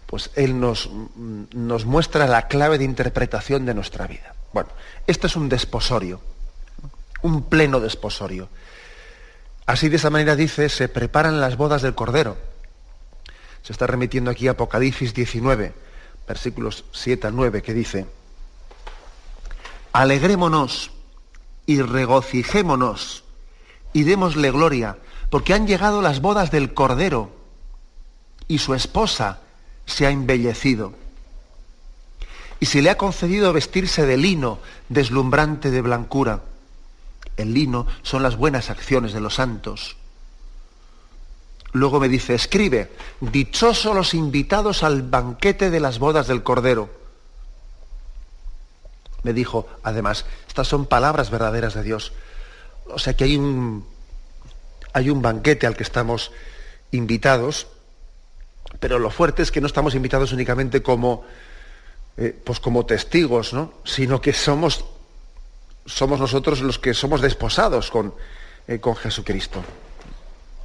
Pues 0.10 0.32
Él 0.36 0.60
nos, 0.60 0.90
mm, 0.90 1.44
nos 1.54 1.86
muestra 1.86 2.28
la 2.28 2.48
clave 2.48 2.78
de 2.78 2.84
interpretación 2.84 3.66
de 3.66 3.74
nuestra 3.74 4.08
vida. 4.08 4.34
Bueno, 4.52 4.70
esto 5.06 5.28
es 5.28 5.36
un 5.36 5.50
desposorio, 5.50 6.20
un 7.22 7.44
pleno 7.44 7.80
desposorio. 7.80 8.50
Así 9.68 9.88
de 9.88 9.98
esa 9.98 10.10
manera 10.10 10.36
dice, 10.36 10.68
se 10.70 10.90
preparan 10.90 11.40
las 11.40 11.58
bodas 11.58 11.84
del 11.84 11.94
Cordero 11.94 12.38
se 13.62 13.74
está 13.74 13.88
remitiendo 13.88 14.32
aquí 14.32 14.48
a 14.48 14.52
Apocalipsis 14.52 15.14
19, 15.14 15.74
versículos 16.28 16.86
7 16.92 17.28
al 17.28 17.36
9, 17.36 17.62
que 17.62 17.74
dice, 17.74 18.08
alegrémonos 19.94 20.92
y 21.66 21.82
regocijémonos 21.82 23.24
y 23.94 24.04
démosle 24.04 24.52
gloria, 24.52 24.98
porque 25.30 25.54
han 25.54 25.68
llegado 25.68 26.02
las 26.02 26.22
bodas 26.22 26.52
del 26.52 26.74
Cordero 26.74 27.32
y 28.48 28.60
su 28.60 28.74
esposa 28.74 29.42
se 29.90 30.06
ha 30.06 30.12
embellecido. 30.12 30.94
Y 32.60 32.68
se 32.68 32.82
le 32.82 32.90
ha 32.90 32.98
concedido 32.98 33.54
vestirse 33.54 34.06
de 34.06 34.18
lino 34.18 34.60
deslumbrante 34.90 35.72
de 35.72 35.82
blancura. 35.82 36.42
El 37.38 37.54
lino 37.54 37.88
son 38.04 38.22
las 38.24 38.36
buenas 38.36 38.70
acciones 38.70 39.14
de 39.14 39.22
los 39.22 39.36
santos. 39.36 39.96
Luego 41.72 42.00
me 42.00 42.10
dice, 42.10 42.34
escribe, 42.34 42.92
dichosos 43.22 43.96
los 43.96 44.14
invitados 44.14 44.84
al 44.84 45.04
banquete 45.04 45.70
de 45.70 45.80
las 45.80 46.00
bodas 46.00 46.28
del 46.28 46.44
Cordero. 46.44 46.90
Me 49.24 49.34
dijo, 49.34 49.68
además, 49.84 50.26
estas 50.48 50.68
son 50.68 50.86
palabras 50.86 51.30
verdaderas 51.30 51.76
de 51.76 51.84
Dios. 51.84 52.14
O 52.88 53.00
sea 53.00 53.16
que 53.16 53.26
hay 53.26 53.38
un, 53.38 53.86
hay 54.94 55.10
un 55.10 55.22
banquete 55.22 55.68
al 55.68 55.78
que 55.78 55.84
estamos 55.84 56.32
invitados, 56.92 57.68
pero 58.80 58.98
lo 58.98 59.10
fuerte 59.10 59.42
es 59.42 59.52
que 59.52 59.62
no 59.62 59.68
estamos 59.68 59.94
invitados 59.96 60.32
únicamente 60.32 60.82
como, 60.82 61.26
eh, 62.18 62.38
pues 62.44 62.60
como 62.60 62.86
testigos, 62.86 63.54
¿no? 63.54 63.74
sino 63.84 64.22
que 64.22 64.34
somos, 64.34 64.86
somos 65.86 66.20
nosotros 66.20 66.62
los 66.62 66.80
que 66.80 66.94
somos 66.94 67.22
desposados 67.22 67.92
con, 67.92 68.14
eh, 68.68 68.80
con 68.80 68.96
Jesucristo. 68.96 69.62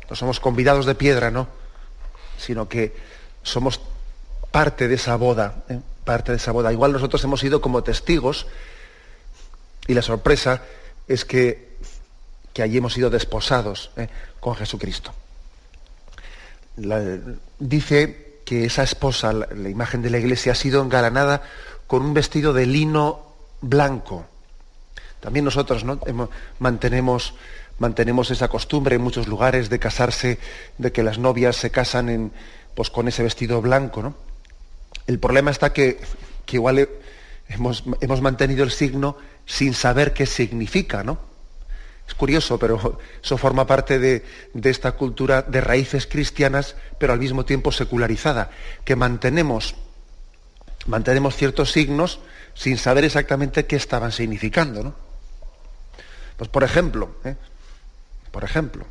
No 0.08 0.16
somos 0.16 0.38
convidados 0.38 0.86
de 0.86 0.94
piedra, 0.94 1.30
no, 1.30 1.48
sino 2.38 2.68
que 2.68 2.94
somos 3.42 3.80
parte 4.52 4.86
de 4.86 4.94
esa 4.94 5.16
boda, 5.16 5.64
¿eh? 5.68 5.80
parte 6.04 6.30
de 6.30 6.38
esa 6.38 6.52
boda. 6.52 6.72
Igual 6.72 6.92
nosotros 6.92 7.22
hemos 7.24 7.40
sido 7.40 7.60
como 7.60 7.82
testigos 7.82 8.46
y 9.88 9.94
la 9.94 10.02
sorpresa 10.02 10.62
es 11.08 11.24
que, 11.24 11.76
que 12.52 12.62
allí 12.62 12.76
hemos 12.76 12.92
sido 12.92 13.10
desposados 13.10 13.90
con 14.38 14.54
Jesucristo. 14.54 15.12
Dice 17.58 18.40
que 18.44 18.64
esa 18.64 18.82
esposa, 18.82 19.32
la, 19.32 19.68
imagen 19.68 20.02
de 20.02 20.10
la 20.10 20.18
iglesia, 20.18 20.52
ha 20.52 20.56
sido 20.56 20.82
engalanada 20.82 21.42
con 21.86 22.02
un 22.02 22.14
vestido 22.14 22.52
de 22.52 22.66
lino 22.66 23.22
blanco. 23.60 24.26
También 25.20 25.44
nosotros 25.44 25.84
¿no? 25.84 26.00
mantenemos 26.58 27.32
esa 28.30 28.48
costumbre 28.48 28.96
en 28.96 29.02
muchos 29.02 29.26
lugares 29.26 29.70
de 29.70 29.78
casarse, 29.78 30.38
de 30.76 30.92
que 30.92 31.02
las 31.02 31.18
novias 31.18 31.56
se 31.56 31.70
casan 31.70 32.32
pues, 32.74 32.90
con 32.90 33.08
ese 33.08 33.22
vestido 33.22 33.62
blanco. 33.62 34.14
El 35.06 35.18
problema 35.18 35.50
está 35.50 35.72
que, 35.72 36.00
igual 36.52 36.88
hemos, 37.48 37.84
hemos, 38.00 38.20
mantenido 38.20 38.64
el 38.64 38.70
signo 38.70 39.16
sin 39.46 39.74
saber 39.74 40.12
qué 40.12 40.26
significa. 40.26 41.02
¿no? 41.02 41.33
Es 42.06 42.14
curioso, 42.14 42.58
pero 42.58 42.98
eso 43.22 43.38
forma 43.38 43.66
parte 43.66 43.98
de, 43.98 44.24
esta 44.62 44.92
cultura 44.92 45.42
de 45.42 45.60
raíces 45.60 46.06
cristianas, 46.06 46.76
pero 46.98 47.12
al 47.12 47.18
mismo 47.18 47.44
tiempo 47.44 47.72
secularizada, 47.72 48.50
que 48.84 48.94
mantenemos, 48.94 49.74
mantenemos 50.86 51.34
ciertos 51.36 51.72
signos 51.72 52.20
sin 52.54 52.76
saber 52.76 53.04
exactamente 53.04 53.66
qué 53.66 53.76
estaban 53.76 54.12
significando. 54.12 54.82
¿no? 54.82 54.94
Pues 56.36 56.50
por 56.50 56.62
ejemplo, 56.62 57.16
¿eh? 57.24 57.36
Por 58.30 58.42
ejemplo, 58.42 58.84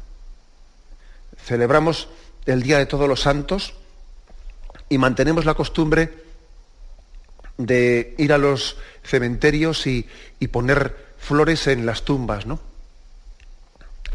celebramos 1.43 2.07
el 2.45 2.63
Día 2.63 2.77
de 2.77 2.85
Todos 2.85 3.09
los 3.09 3.21
Santos 3.21 3.73
y 4.87 4.97
mantenemos 4.97 5.43
la 5.43 5.53
costumbre 5.53 6.23
de 7.57 8.15
ir 8.17 8.31
a 8.31 8.37
los 8.37 8.77
cementerios 9.03 9.85
y, 9.85 10.07
poner 10.51 11.13
flores 11.17 11.67
en 11.67 11.85
las 11.85 12.03
tumbas, 12.03 12.45
¿no? 12.45 12.59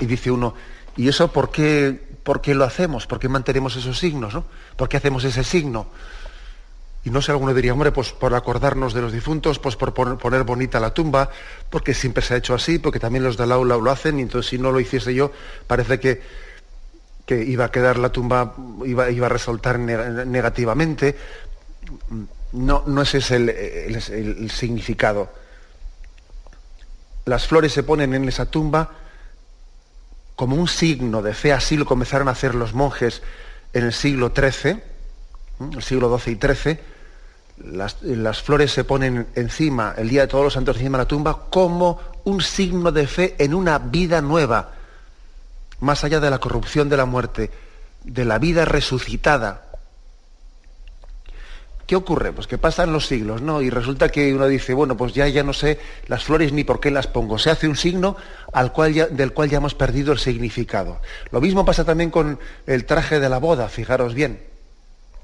Y 0.01 0.07
dice 0.07 0.31
uno, 0.31 0.55
¿y 0.97 1.09
eso 1.09 1.33
por 1.33 1.51
qué, 1.51 1.99
¿por 2.23 2.41
qué 2.41 2.55
lo 2.55 2.65
hacemos? 2.65 3.07
¿Por 3.07 3.19
qué 3.19 3.29
mantenemos 3.29 3.77
esos 3.77 3.99
signos? 3.99 4.35
¿no? 4.35 4.45
¿Por 4.77 4.89
qué 4.89 4.97
hacemos 4.97 5.25
ese 5.25 5.45
signo? 5.45 5.89
Y 7.05 7.11
no 7.11 7.23
sé, 7.23 7.31
alguno 7.31 7.55
diría, 7.55 7.73
hombre, 7.73 7.93
pues 7.93 8.13
por 8.13 8.35
acordarnos 8.35 8.93
de 8.93 9.01
los 9.01 9.13
difuntos, 9.13 9.59
pues 9.59 9.77
por 9.77 9.95
poner, 9.95 10.43
bonita 10.43 10.81
la 10.81 10.93
tumba, 10.93 11.31
porque 11.71 11.95
siempre 11.95 12.23
se 12.23 12.35
ha 12.35 12.37
hecho 12.37 12.55
así, 12.55 12.79
porque 12.79 12.99
también 12.99 13.25
los 13.25 13.37
del 13.37 13.53
aula 13.53 13.77
lo 13.77 13.91
hacen, 13.91 14.19
y 14.19 14.23
entonces 14.23 14.51
si 14.51 14.59
no 14.59 14.73
lo 14.73 14.81
hiciese 14.81 15.15
yo, 15.15 15.31
parece 15.67 16.01
que, 16.01 16.21
que 17.25 17.43
iba 17.43 17.67
a 17.67 17.71
quedar 17.71 17.99
la 17.99 18.11
tumba, 18.11 18.55
iba, 18.85 19.11
iba 19.11 19.27
a 19.27 19.31
resultar 19.31 19.79
negativamente. 19.79 21.17
No, 22.53 22.83
no 22.87 23.03
ese 23.03 23.19
es 23.19 23.31
el 23.31 24.51
significado. 24.51 25.31
Las 27.27 27.47
flores 27.47 27.73
se 27.73 27.85
ponen 27.85 28.13
en 28.15 28.29
esa 28.29 28.47
tumba 28.47 28.91
como 30.39 30.55
un 30.55 30.69
signo 30.69 31.21
de 31.21 31.35
fe, 31.35 31.53
así 31.53 31.77
lo 31.77 31.85
comenzaron 31.85 32.29
a 32.29 32.31
hacer 32.31 32.55
los 32.55 32.73
monjes 32.73 33.23
en 33.73 33.83
el 33.83 33.93
siglo 33.93 34.33
XIII, 34.33 34.81
el 35.75 35.83
siglo 35.83 36.17
XII 36.17 36.33
y 36.35 36.55
XIII, 36.55 36.79
las, 37.73 38.41
flores 38.41 38.71
se 38.71 38.85
ponen 38.85 39.27
encima, 39.35 39.97
el 39.99 40.09
día 40.09 40.21
de 40.21 40.27
todos 40.29 40.45
los 40.45 40.53
santos 40.53 40.77
encima 40.77 40.97
de 40.97 41.03
la 41.03 41.09
tumba, 41.09 41.47
como 41.51 41.99
un 42.23 42.41
signo 42.41 42.93
de 42.93 43.09
fe 43.09 43.35
en 43.41 43.53
una 43.53 43.81
vida 43.81 44.23
nueva, 44.23 44.75
más 45.81 46.05
allá 46.05 46.21
de 46.21 46.31
la 46.31 46.39
corrupción 46.39 46.89
de 46.89 46.97
la 46.97 47.05
muerte, 47.05 47.51
de 48.05 48.25
la 48.25 48.39
vida 48.39 48.65
resucitada. 48.65 49.68
¿Qué 51.89 51.97
ocurre? 51.97 52.33
Pues 52.35 52.47
que 52.47 52.59
pasan 52.59 52.93
los 52.93 53.07
siglos, 53.07 53.41
¿no? 53.41 53.63
Y 53.63 53.71
resulta 53.71 54.11
que 54.11 54.35
uno 54.35 54.47
dice, 54.47 54.75
bueno, 54.75 54.95
pues 54.95 55.15
ya, 55.15 55.27
ya 55.27 55.43
no 55.43 55.55
sé 55.55 55.81
las 56.07 56.23
flores 56.23 56.53
ni 56.53 56.63
por 56.63 56.81
qué 56.81 56.91
las 56.91 57.07
pongo. 57.07 57.39
Se 57.39 57.49
hace 57.49 57.67
un 57.67 57.77
signo 57.77 58.15
al 58.53 58.73
cual 58.73 58.93
del 59.17 59.33
cual 59.33 59.49
ya 59.49 59.57
hemos 59.57 59.73
perdido 59.73 60.13
el 60.13 60.19
significado. 60.19 61.01
Lo 61.31 61.41
mismo 61.41 61.65
pasa 61.65 61.87
también 61.87 62.11
con 62.11 62.39
el 62.67 62.85
traje 62.85 63.21
de 63.21 63.31
la 63.31 63.39
boda, 63.39 63.71
fijaros 63.71 64.13
bien. 64.13 64.43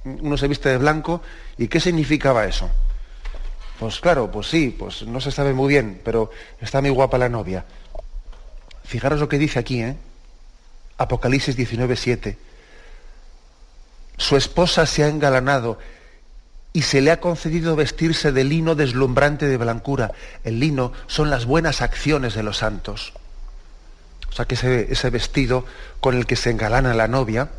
Uno 0.07 0.39
se 0.39 0.49
viste 0.49 0.71
de 0.71 0.79
blanco 0.79 1.21
y 1.59 1.69
¿qué 1.69 1.81
significaba 1.81 2.47
eso? 2.47 2.71
Pues 3.79 4.01
claro, 4.01 4.31
pues 4.31 4.47
sí, 4.47 4.75
pues 4.77 5.03
no 5.03 5.21
se 5.21 5.33
sabe 5.33 5.53
muy 5.53 5.69
bien, 5.69 6.01
pero 6.03 6.31
está 6.63 6.81
muy 6.81 6.89
guapa 6.89 7.19
la 7.19 7.29
novia. 7.29 7.67
Fijaros 8.85 9.21
lo 9.21 9.29
que 9.29 9.37
dice 9.37 9.59
aquí, 9.59 9.83
¿eh? 9.83 9.97
Apocalipsis 10.97 11.57
19, 11.57 11.95
7. 11.95 12.39
Su 14.17 14.39
esposa 14.39 14.87
se 14.87 15.05
ha 15.05 15.09
engalanado 15.09 15.79
y 16.77 16.83
se 16.83 17.01
le 17.01 17.13
ha 17.13 17.21
concedido 17.21 17.77
vestirse 17.77 18.33
de 18.33 18.43
lino 18.43 18.75
deslumbrante 18.75 19.47
de 19.47 19.57
blancura. 19.57 20.11
El 20.43 20.59
lino 20.59 20.93
son 21.07 21.31
las 21.31 21.47
buenas 21.47 21.81
acciones 21.81 22.35
de 22.35 22.43
los 22.43 22.59
santos. 22.59 23.13
O 24.29 24.33
sea 24.33 24.47
que 24.47 24.57
ese, 24.57 25.11
vestido 25.11 25.65
con 26.01 26.17
el 26.17 26.27
que 26.27 26.35
se 26.35 26.51
engalana 26.51 26.93
la 26.93 27.07
novia, 27.07 27.51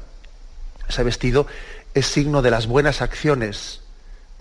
ese 0.89 1.01
vestido 1.03 1.47
es 1.93 2.07
signo 2.07 2.41
de 2.41 2.51
las 2.51 2.67
buenas 2.67 3.01
acciones 3.01 3.79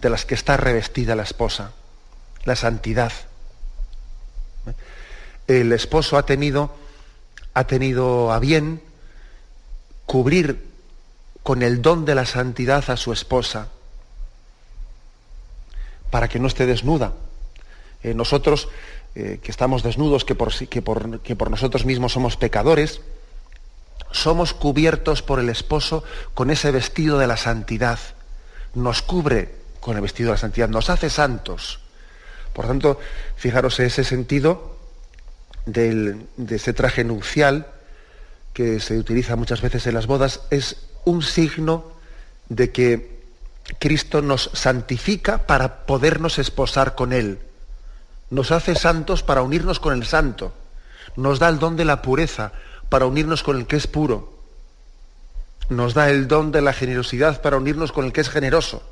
de 0.03 0.11
las 0.11 0.25
que 0.25 0.35
está 0.35 0.57
revestida 0.57 1.15
la 1.15 1.23
esposa, 1.23 1.71
la 2.43 2.57
santidad. 2.57 3.13
El 5.47 5.73
esposo 5.73 6.19
ha 6.19 6.27
tenido, 6.27 6.75
ha 7.55 7.69
tenido 7.69 8.33
a 8.33 8.41
bien 8.41 8.83
cubrir 10.05 10.67
con 11.45 11.63
el 11.63 11.81
don 11.81 12.05
de 12.05 12.17
la 12.17 12.27
santidad 12.27 12.91
a 12.91 12.97
su 12.97 13.13
esposa 13.13 13.69
para 16.15 16.29
que 16.29 16.39
no 16.39 16.47
esté 16.47 16.65
desnuda. 16.65 17.13
Eh, 18.05 18.15
nosotros, 18.15 18.69
eh, 19.17 19.41
que 19.43 19.51
estamos 19.51 19.83
desnudos, 19.83 20.25
que 20.25 20.37
por, 20.37 20.55
que, 20.55 20.81
por, 20.81 21.19
que 21.23 21.35
por 21.35 21.51
nosotros 21.51 21.85
mismos 21.85 22.13
somos 22.13 22.37
pecadores, 22.37 23.01
somos 24.13 24.55
cubiertos 24.55 25.23
por 25.23 25.41
el 25.41 25.49
esposo 25.49 26.05
con 26.33 26.53
ese 26.53 26.71
vestido 26.71 27.19
de 27.19 27.27
la 27.27 27.37
santidad. 27.37 27.99
Nos 28.75 29.03
cubre 29.03 29.57
con 29.81 29.97
el 29.97 30.03
vestido 30.03 30.29
de 30.29 30.35
la 30.35 30.39
santidad, 30.39 30.69
nos 30.69 30.89
hace 30.89 31.11
santos. 31.11 31.81
Por 32.53 32.69
tanto, 32.69 33.01
fijaros 33.35 33.81
ese 33.81 34.05
sentido 34.05 34.77
de 35.67 36.17
ese 36.49 36.73
traje 36.75 37.03
nupcial 37.03 37.67
que 38.53 38.79
se 38.79 38.97
utiliza 38.97 39.35
muchas 39.35 39.61
veces 39.63 39.85
en 39.89 39.95
las 39.95 40.07
bodas, 40.07 40.43
es 40.51 40.77
un 41.05 41.23
signo 41.23 41.91
de 42.49 42.71
que 42.71 43.14
Cristo 43.79 44.23
nos 44.23 44.51
santifica 44.53 45.47
para 45.47 45.87
podernos 45.87 46.39
esposar 46.39 46.95
con 46.95 47.13
Él. 47.13 47.39
Nos 48.31 48.53
hace 48.53 48.75
santos 48.75 49.23
para 49.23 49.43
unirnos 49.43 49.81
con 49.81 49.95
el 49.95 50.05
santo. 50.05 50.53
Nos 51.17 51.39
da 51.39 51.49
el 51.49 51.59
don 51.59 51.77
de 51.77 51.85
la 51.85 52.03
pureza 52.03 52.53
para 52.89 53.07
unirnos 53.07 53.43
con 53.43 53.57
el 53.57 53.67
que 53.67 53.77
es 53.77 53.87
puro. 53.87 54.35
Nos 55.69 55.95
da 55.95 56.11
el 56.11 56.29
don 56.29 56.53
de 56.53 56.61
la 56.61 56.73
generosidad 56.73 57.41
para 57.41 57.57
unirnos 57.57 57.93
con 57.93 58.05
el 58.05 58.13
que 58.13 58.21
es 58.21 58.29
generoso. 58.29 58.83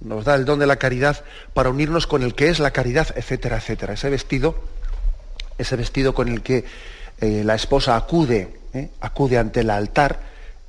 Nos 0.00 0.24
da 0.24 0.34
el 0.34 0.46
don 0.46 0.58
de 0.58 0.66
la 0.66 0.76
caridad 0.76 1.22
para 1.52 1.68
unirnos 1.68 2.06
con 2.06 2.22
el 2.22 2.34
que 2.34 2.48
es 2.48 2.58
la 2.58 2.70
caridad, 2.70 3.08
etcétera, 3.16 3.58
etcétera. 3.58 3.92
Ese 3.92 4.08
vestido, 4.08 4.54
ese 5.58 5.76
vestido 5.76 6.14
con 6.14 6.28
el 6.28 6.42
que 6.42 6.64
eh, 7.20 7.42
la 7.44 7.54
esposa 7.54 7.96
acude, 7.96 8.60
eh, 8.72 8.90
acude 9.00 9.36
ante 9.36 9.60
el 9.60 9.70
altar, 9.70 10.20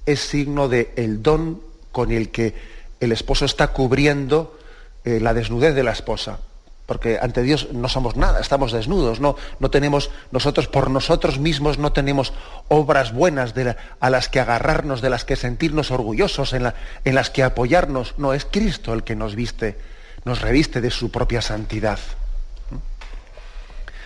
es 0.06 0.20
signo 0.20 0.68
de 0.68 0.92
el 0.98 1.24
don 1.24 1.62
con 1.94 2.12
el 2.12 2.30
que 2.30 2.54
el 3.02 3.12
esposo 3.12 3.44
está 3.44 3.68
cubriendo 3.68 4.58
eh, 5.04 5.20
la 5.20 5.34
desnudez 5.34 5.76
de 5.76 5.84
la 5.84 5.92
esposa. 5.92 6.40
Porque 6.86 7.20
ante 7.22 7.42
Dios 7.42 7.70
no 7.72 7.90
somos 7.90 8.16
nada, 8.16 8.40
estamos 8.40 8.72
desnudos, 8.72 9.20
no, 9.20 9.36
no 9.60 9.72
tenemos, 9.72 10.12
nosotros 10.32 10.68
por 10.68 10.90
nosotros 10.90 11.40
mismos 11.40 11.78
no 11.78 11.94
tenemos 11.94 12.34
obras 12.68 13.14
buenas 13.14 13.54
a 14.00 14.10
las 14.10 14.30
que 14.30 14.40
agarrarnos, 14.40 15.02
de 15.02 15.10
las 15.10 15.24
que 15.24 15.36
sentirnos 15.36 15.90
orgullosos, 15.90 16.54
en, 16.54 16.64
las 17.06 17.30
que 17.30 17.44
apoyarnos. 17.44 18.16
No, 18.18 18.34
es 18.34 18.46
Cristo 18.46 18.94
el 18.94 19.04
que 19.04 19.16
nos 19.16 19.36
viste, 19.36 19.78
nos 20.26 20.42
reviste 20.42 20.82
de 20.82 20.92
su 20.92 21.12
propia 21.12 21.42
santidad. 21.42 22.00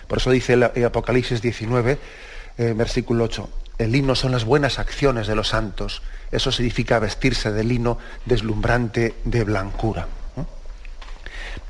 Por 0.06 0.18
eso 0.18 0.30
dice 0.30 0.52
el 0.52 0.84
Apocalipsis 0.84 1.42
19, 1.42 1.98
eh, 2.58 2.72
versículo 2.76 3.24
8, 3.24 3.48
el 3.78 3.94
himno 3.94 4.14
son 4.14 4.32
las 4.32 4.44
buenas 4.44 4.78
acciones 4.78 5.26
de 5.26 5.34
los 5.34 5.48
santos. 5.48 6.02
Eso 6.30 6.50
significa 6.50 6.98
vestirse 6.98 7.52
de 7.52 7.64
lino 7.64 7.98
deslumbrante 8.24 9.16
de 9.24 9.44
blancura. 9.44 10.06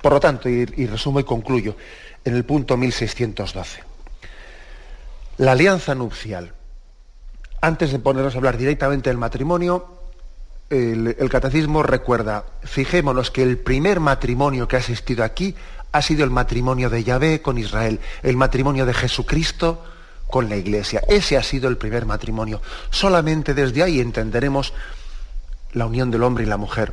Por 0.01 0.13
lo 0.13 0.21
tanto, 0.21 0.49
y, 0.49 0.65
resumo 0.87 1.21
y 1.21 1.25
concluyo, 1.25 1.77
en 2.25 2.37
el 2.37 2.45
punto 2.45 2.77
1612. 2.77 3.83
La 5.39 5.53
alianza 5.53 5.95
nupcial. 5.95 6.53
Antes 7.61 7.91
de 7.91 7.99
ponernos 7.99 8.35
a 8.35 8.39
hablar 8.39 8.57
directamente 8.57 9.11
del 9.11 9.19
matrimonio, 9.19 9.99
el, 10.71 11.17
el, 11.19 11.29
catecismo 11.29 11.83
recuerda, 11.83 12.45
fijémonos 12.63 13.31
que 13.31 13.43
el 13.43 13.59
primer 13.59 13.99
matrimonio 14.01 14.69
que 14.69 14.77
ha 14.77 14.81
existido 14.81 15.25
aquí 15.25 15.57
ha 15.93 16.03
sido 16.03 16.25
el 16.25 16.31
matrimonio 16.31 16.91
de 16.91 17.03
Yahvé 17.03 17.43
con 17.43 17.59
Israel, 17.59 18.01
el 18.23 18.37
matrimonio 18.37 18.87
de 18.87 18.95
Jesucristo 18.95 19.83
con 20.29 20.49
la 20.49 20.57
iglesia. 20.57 21.03
Ese 21.09 21.37
ha 21.37 21.43
sido 21.43 21.69
el 21.69 21.77
primer 21.77 22.07
matrimonio. 22.07 22.61
Solamente 22.91 23.55
desde 23.55 23.83
ahí 23.83 24.01
entenderemos 24.01 24.73
la 25.73 25.87
unión 25.87 26.11
del 26.11 26.23
hombre 26.23 26.45
y 26.45 26.47
la 26.47 26.57
mujer. 26.57 26.93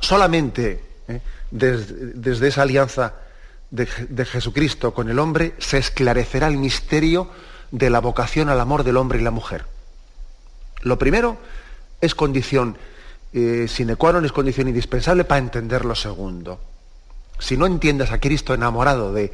Solamente 0.00 0.82
¿eh? 1.08 1.20
desde, 1.50 2.48
esa 2.48 2.62
alianza 2.62 3.14
de, 3.70 3.86
Jesucristo 4.24 4.94
con 4.94 5.10
el 5.10 5.18
hombre 5.18 5.54
se 5.58 5.78
esclarecerá 5.78 6.48
el 6.48 6.56
misterio 6.56 7.30
de 7.70 7.90
la 7.90 8.00
vocación 8.00 8.48
al 8.48 8.60
amor 8.60 8.84
del 8.84 8.96
hombre 8.96 9.18
y 9.18 9.22
la 9.22 9.30
mujer. 9.30 9.64
Lo 10.82 10.98
primero 10.98 11.38
es 12.00 12.14
condición 12.14 12.78
eh, 13.32 13.66
sine 13.68 13.96
qua 13.96 14.12
non, 14.12 14.24
es 14.24 14.32
condición 14.32 14.68
indispensable 14.68 15.24
para 15.24 15.44
entender 15.44 15.84
lo 15.84 15.94
segundo. 15.94 16.60
Si 17.38 17.58
no 17.58 17.66
entiendes 17.66 18.10
a 18.10 18.20
Cristo 18.20 18.54
enamorado 18.54 19.12
de, 19.12 19.32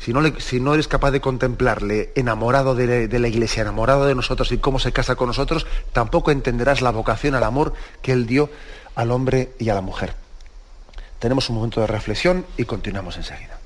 si 0.00 0.60
no, 0.60 0.74
eres 0.74 0.88
capaz 0.88 1.10
de 1.10 1.20
contemplarle 1.20 2.10
enamorado 2.14 2.74
de, 2.74 3.06
de, 3.06 3.18
la 3.18 3.28
iglesia, 3.28 3.60
enamorado 3.60 4.06
de 4.06 4.14
nosotros 4.14 4.50
y 4.50 4.58
cómo 4.58 4.78
se 4.78 4.92
casa 4.92 5.14
con 5.14 5.26
nosotros, 5.26 5.66
tampoco 5.92 6.30
entenderás 6.30 6.80
la 6.80 6.90
vocación 6.90 7.34
al 7.34 7.44
amor 7.44 7.74
que 8.00 8.12
Él 8.12 8.26
dio 8.26 8.48
al 8.94 9.10
hombre 9.12 9.52
y 9.58 9.68
a 9.68 9.74
la 9.74 9.82
mujer. 9.82 10.14
Tenemos 11.18 11.50
un 11.50 11.56
momento 11.56 11.82
de 11.82 11.86
reflexión 11.86 12.46
y 12.56 12.64
continuamos 12.64 13.18
enseguida. 13.18 13.59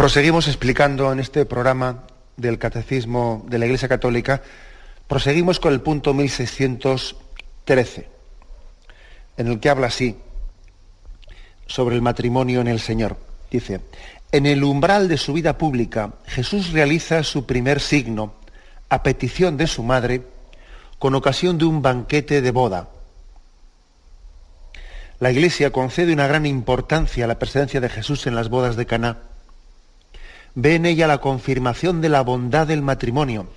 Proseguimos 0.00 0.48
explicando 0.48 1.12
en 1.12 1.20
este 1.20 1.44
programa 1.44 2.04
del 2.38 2.58
Catecismo 2.58 3.44
de 3.50 3.58
la 3.58 3.66
Iglesia 3.66 3.86
Católica, 3.86 4.40
proseguimos 5.06 5.60
con 5.60 5.74
el 5.74 5.82
punto 5.82 6.14
1613, 6.14 8.08
en 9.36 9.46
el 9.46 9.60
que 9.60 9.68
habla 9.68 9.88
así 9.88 10.16
sobre 11.66 11.96
el 11.96 12.00
matrimonio 12.00 12.62
en 12.62 12.68
el 12.68 12.80
Señor. 12.80 13.18
Dice, 13.50 13.82
en 14.32 14.46
el 14.46 14.64
umbral 14.64 15.06
de 15.06 15.18
su 15.18 15.34
vida 15.34 15.58
pública, 15.58 16.14
Jesús 16.24 16.72
realiza 16.72 17.22
su 17.22 17.44
primer 17.44 17.78
signo, 17.78 18.32
a 18.88 19.02
petición 19.02 19.58
de 19.58 19.66
su 19.66 19.82
madre, 19.82 20.22
con 20.98 21.14
ocasión 21.14 21.58
de 21.58 21.66
un 21.66 21.82
banquete 21.82 22.40
de 22.40 22.50
boda. 22.52 22.88
La 25.18 25.30
Iglesia 25.30 25.70
concede 25.70 26.14
una 26.14 26.26
gran 26.26 26.46
importancia 26.46 27.26
a 27.26 27.28
la 27.28 27.38
presencia 27.38 27.82
de 27.82 27.90
Jesús 27.90 28.26
en 28.26 28.34
las 28.34 28.48
bodas 28.48 28.76
de 28.76 28.86
Caná 28.86 29.29
ve 30.54 30.74
en 30.74 30.86
ella 30.86 31.06
la 31.06 31.18
confirmación 31.18 32.00
de 32.00 32.08
la 32.08 32.22
bondad 32.22 32.66
del 32.66 32.82
matrimonio 32.82 33.48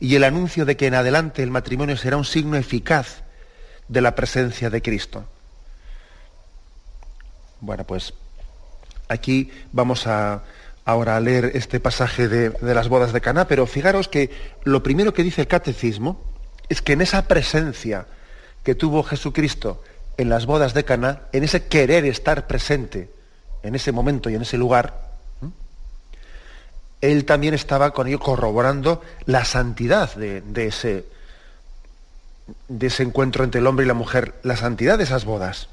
y 0.00 0.16
el 0.16 0.24
anuncio 0.24 0.64
de 0.64 0.76
que 0.76 0.86
en 0.86 0.94
adelante 0.94 1.42
el 1.42 1.50
matrimonio 1.50 1.96
será 1.96 2.16
un 2.16 2.24
signo 2.24 2.56
eficaz 2.56 3.22
de 3.88 4.00
la 4.00 4.14
presencia 4.14 4.70
de 4.70 4.82
Cristo. 4.82 5.24
Bueno, 7.60 7.84
pues 7.84 8.14
aquí 9.08 9.50
vamos 9.72 10.06
a 10.06 10.42
ahora 10.84 11.16
a 11.16 11.20
leer 11.20 11.52
este 11.54 11.80
pasaje 11.80 12.28
de, 12.28 12.50
de 12.50 12.74
las 12.74 12.88
bodas 12.88 13.12
de 13.12 13.22
Caná, 13.22 13.48
pero 13.48 13.66
fijaros 13.66 14.08
que 14.08 14.30
lo 14.64 14.82
primero 14.82 15.14
que 15.14 15.22
dice 15.22 15.42
el 15.42 15.48
catecismo 15.48 16.20
es 16.68 16.82
que 16.82 16.92
en 16.92 17.00
esa 17.00 17.26
presencia 17.26 18.06
que 18.62 18.74
tuvo 18.74 19.02
Jesucristo 19.02 19.82
en 20.16 20.28
las 20.28 20.46
bodas 20.46 20.74
de 20.74 20.84
Caná, 20.84 21.22
en 21.32 21.44
ese 21.44 21.66
querer 21.66 22.04
estar 22.04 22.46
presente 22.46 23.10
en 23.62 23.74
ese 23.74 23.92
momento 23.92 24.28
y 24.28 24.34
en 24.34 24.42
ese 24.42 24.58
lugar, 24.58 25.03
él 27.12 27.24
también 27.24 27.54
estaba 27.54 27.92
con 27.92 28.06
ello 28.06 28.18
corroborando 28.18 29.02
la 29.26 29.44
santidad 29.44 30.14
de, 30.14 30.42
ese, 30.66 31.04
de 32.68 32.86
ese 32.86 33.02
encuentro 33.02 33.44
entre 33.44 33.60
el 33.60 33.66
hombre 33.66 33.84
y 33.84 33.88
la 33.88 33.94
mujer, 33.94 34.34
la 34.42 34.56
santidad 34.56 34.96
de 34.96 35.04
esas 35.04 35.24
bodas. 35.24 35.68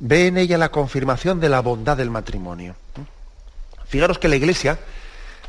Ve 0.00 0.26
en 0.26 0.38
ella 0.38 0.58
la 0.58 0.70
confirmación 0.70 1.38
de 1.38 1.48
la 1.48 1.60
bondad 1.60 1.96
del 1.96 2.10
matrimonio. 2.10 2.74
Fijaros 3.86 4.18
que 4.18 4.28
la 4.28 4.36
Iglesia, 4.36 4.78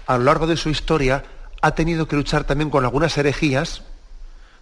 a 0.05 0.17
lo 0.17 0.25
largo 0.25 0.45
de 0.45 0.57
su 0.57 0.69
historia, 0.69 1.23
ha 1.61 1.73
tenido 1.73 2.07
que 2.07 2.15
luchar 2.15 2.43
también 2.43 2.69
con 2.69 2.83
algunas 2.83 3.17
herejías, 3.17 3.81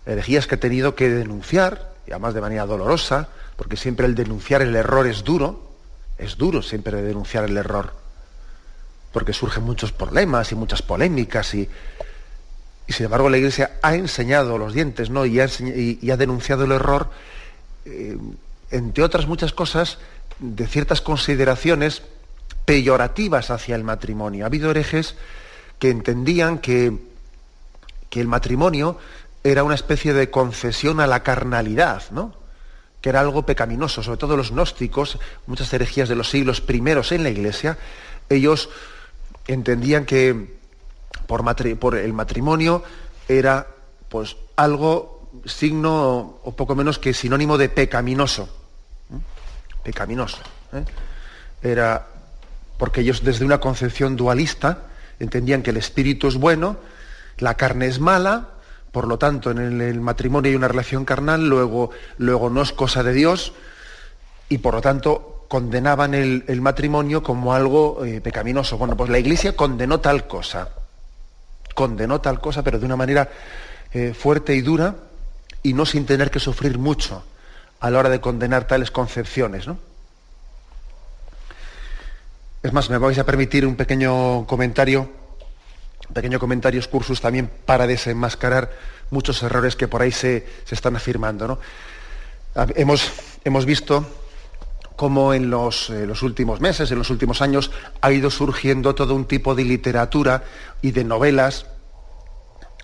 herejías 0.05 0.47
que 0.47 0.55
ha 0.55 0.59
tenido 0.59 0.95
que 0.95 1.09
denunciar, 1.09 1.91
y 2.07 2.11
además 2.11 2.33
de 2.33 2.41
manera 2.41 2.65
dolorosa, 2.65 3.27
porque 3.57 3.75
siempre 3.75 4.05
el 4.05 4.15
denunciar 4.15 4.61
el 4.61 4.75
error 4.75 5.05
es 5.05 5.25
duro, 5.25 5.69
es 6.17 6.37
duro 6.37 6.61
siempre 6.61 7.01
denunciar 7.01 7.43
el 7.43 7.57
error 7.57 8.01
porque 9.11 9.33
surgen 9.33 9.63
muchos 9.63 9.91
problemas 9.91 10.51
y 10.51 10.55
muchas 10.55 10.81
polémicas 10.81 11.53
y, 11.53 11.69
sin 12.87 13.05
embargo 13.05 13.29
la 13.29 13.37
Iglesia 13.37 13.79
ha 13.81 13.95
enseñado 13.95 14.57
los 14.57 14.73
dientes 14.73 15.09
¿no? 15.09 15.25
y, 15.25 15.39
ha 15.39 15.47
y, 15.59 16.11
ha 16.11 16.17
denunciado 16.17 16.65
el 16.65 16.71
error, 16.71 17.09
eh, 17.85 18.17
entre 18.71 19.03
otras 19.03 19.27
muchas 19.27 19.53
cosas, 19.53 19.97
de 20.39 20.67
ciertas 20.67 21.01
consideraciones 21.01 22.03
peyorativas 22.65 23.51
hacia 23.51 23.75
el 23.75 23.83
matrimonio. 23.83 24.45
Ha 24.45 24.47
habido 24.47 24.71
herejes 24.71 25.15
que 25.79 25.89
entendían 25.89 26.59
que, 26.59 26.97
que 28.09 28.21
el 28.21 28.27
matrimonio 28.27 28.97
era 29.43 29.63
una 29.63 29.75
especie 29.75 30.13
de 30.13 30.29
concesión 30.29 30.99
a 30.99 31.07
la 31.07 31.23
carnalidad, 31.23 32.03
¿no? 32.11 32.35
que 33.01 33.09
era 33.09 33.19
algo 33.19 33.45
pecaminoso, 33.45 34.03
sobre 34.03 34.19
todo 34.19 34.37
los 34.37 34.51
gnósticos, 34.51 35.17
muchas 35.47 35.73
herejías 35.73 36.07
de 36.07 36.15
los 36.15 36.29
siglos 36.29 36.61
primeros 36.61 37.11
en 37.11 37.23
la 37.23 37.29
Iglesia, 37.29 37.77
ellos 38.29 38.69
entendían 39.47 40.05
que 40.05 40.59
por, 41.27 41.95
el 41.95 42.13
matrimonio 42.13 42.83
era 43.27 43.67
pues 44.09 44.35
algo 44.55 45.29
signo 45.45 46.39
o 46.43 46.55
poco 46.55 46.75
menos 46.75 46.99
que 46.99 47.13
sinónimo 47.13 47.57
de 47.57 47.69
pecaminoso. 47.69 48.49
Pecaminoso. 49.83 50.37
¿eh? 50.73 50.83
Era 51.61 52.07
porque 52.77 53.01
ellos 53.01 53.23
desde 53.23 53.45
una 53.45 53.59
concepción 53.59 54.15
dualista 54.15 54.87
entendían 55.19 55.61
que 55.61 55.69
el 55.69 55.77
espíritu 55.77 56.27
es 56.27 56.35
bueno, 56.35 56.77
la 57.37 57.55
carne 57.55 57.87
es 57.87 57.99
mala, 57.99 58.49
por 58.91 59.07
lo 59.07 59.17
tanto 59.17 59.51
en 59.51 59.81
el, 59.81 60.01
matrimonio 60.01 60.49
hay 60.49 60.55
una 60.55 60.67
relación 60.67 61.05
carnal, 61.05 61.47
luego, 61.47 61.91
luego 62.17 62.49
no 62.49 62.61
es 62.61 62.73
cosa 62.73 63.03
de 63.03 63.13
Dios, 63.13 63.53
y 64.49 64.57
por 64.57 64.73
lo 64.73 64.81
tanto 64.81 65.30
condenaban 65.51 66.13
el, 66.13 66.61
matrimonio 66.61 67.21
como 67.21 67.53
algo 67.53 68.05
eh, 68.05 68.21
pecaminoso. 68.21 68.77
Bueno, 68.77 68.95
pues 68.95 69.09
la 69.09 69.19
Iglesia 69.19 69.53
condenó 69.53 69.99
tal 69.99 70.25
cosa, 70.25 70.69
condenó 71.75 72.21
tal 72.21 72.39
cosa, 72.39 72.63
pero 72.63 72.79
de 72.79 72.85
una 72.85 72.95
manera 72.95 73.29
eh, 73.91 74.13
fuerte 74.17 74.55
y 74.55 74.61
dura 74.61 74.95
y 75.61 75.73
no 75.73 75.85
sin 75.85 76.05
tener 76.05 76.31
que 76.31 76.39
sufrir 76.39 76.77
mucho 76.77 77.25
a 77.81 77.89
la 77.89 77.99
hora 77.99 78.07
de 78.07 78.21
condenar 78.21 78.65
tales 78.65 78.91
concepciones. 78.91 79.67
¿no? 79.67 79.77
Es 82.63 82.71
más, 82.71 82.89
me 82.89 82.97
vais 82.97 83.19
a 83.19 83.25
permitir 83.25 83.67
un 83.67 83.75
pequeño 83.75 84.47
comentario, 84.47 85.01
un 86.07 86.13
pequeño 86.13 86.39
comentario 86.39 86.79
excursus 86.79 87.19
también 87.19 87.51
para 87.65 87.87
desenmascarar 87.87 88.71
muchos 89.09 89.43
errores 89.43 89.75
que 89.75 89.89
por 89.89 90.01
ahí 90.01 90.13
se, 90.13 90.47
están 90.69 90.95
afirmando. 90.95 91.45
¿no? 91.45 91.59
Hemos, 92.77 93.11
hemos 93.43 93.65
visto 93.65 94.20
cómo 95.01 95.33
en 95.33 95.49
los, 95.49 95.89
eh, 95.89 96.05
los, 96.05 96.21
últimos 96.21 96.61
meses, 96.61 96.91
en 96.91 96.99
los 96.99 97.09
últimos 97.09 97.41
años, 97.41 97.71
ha 98.01 98.11
ido 98.11 98.29
surgiendo 98.29 98.93
todo 98.93 99.15
un 99.15 99.25
tipo 99.25 99.55
de 99.55 99.65
literatura 99.65 100.43
y 100.79 100.91
de 100.91 101.03
novelas, 101.03 101.65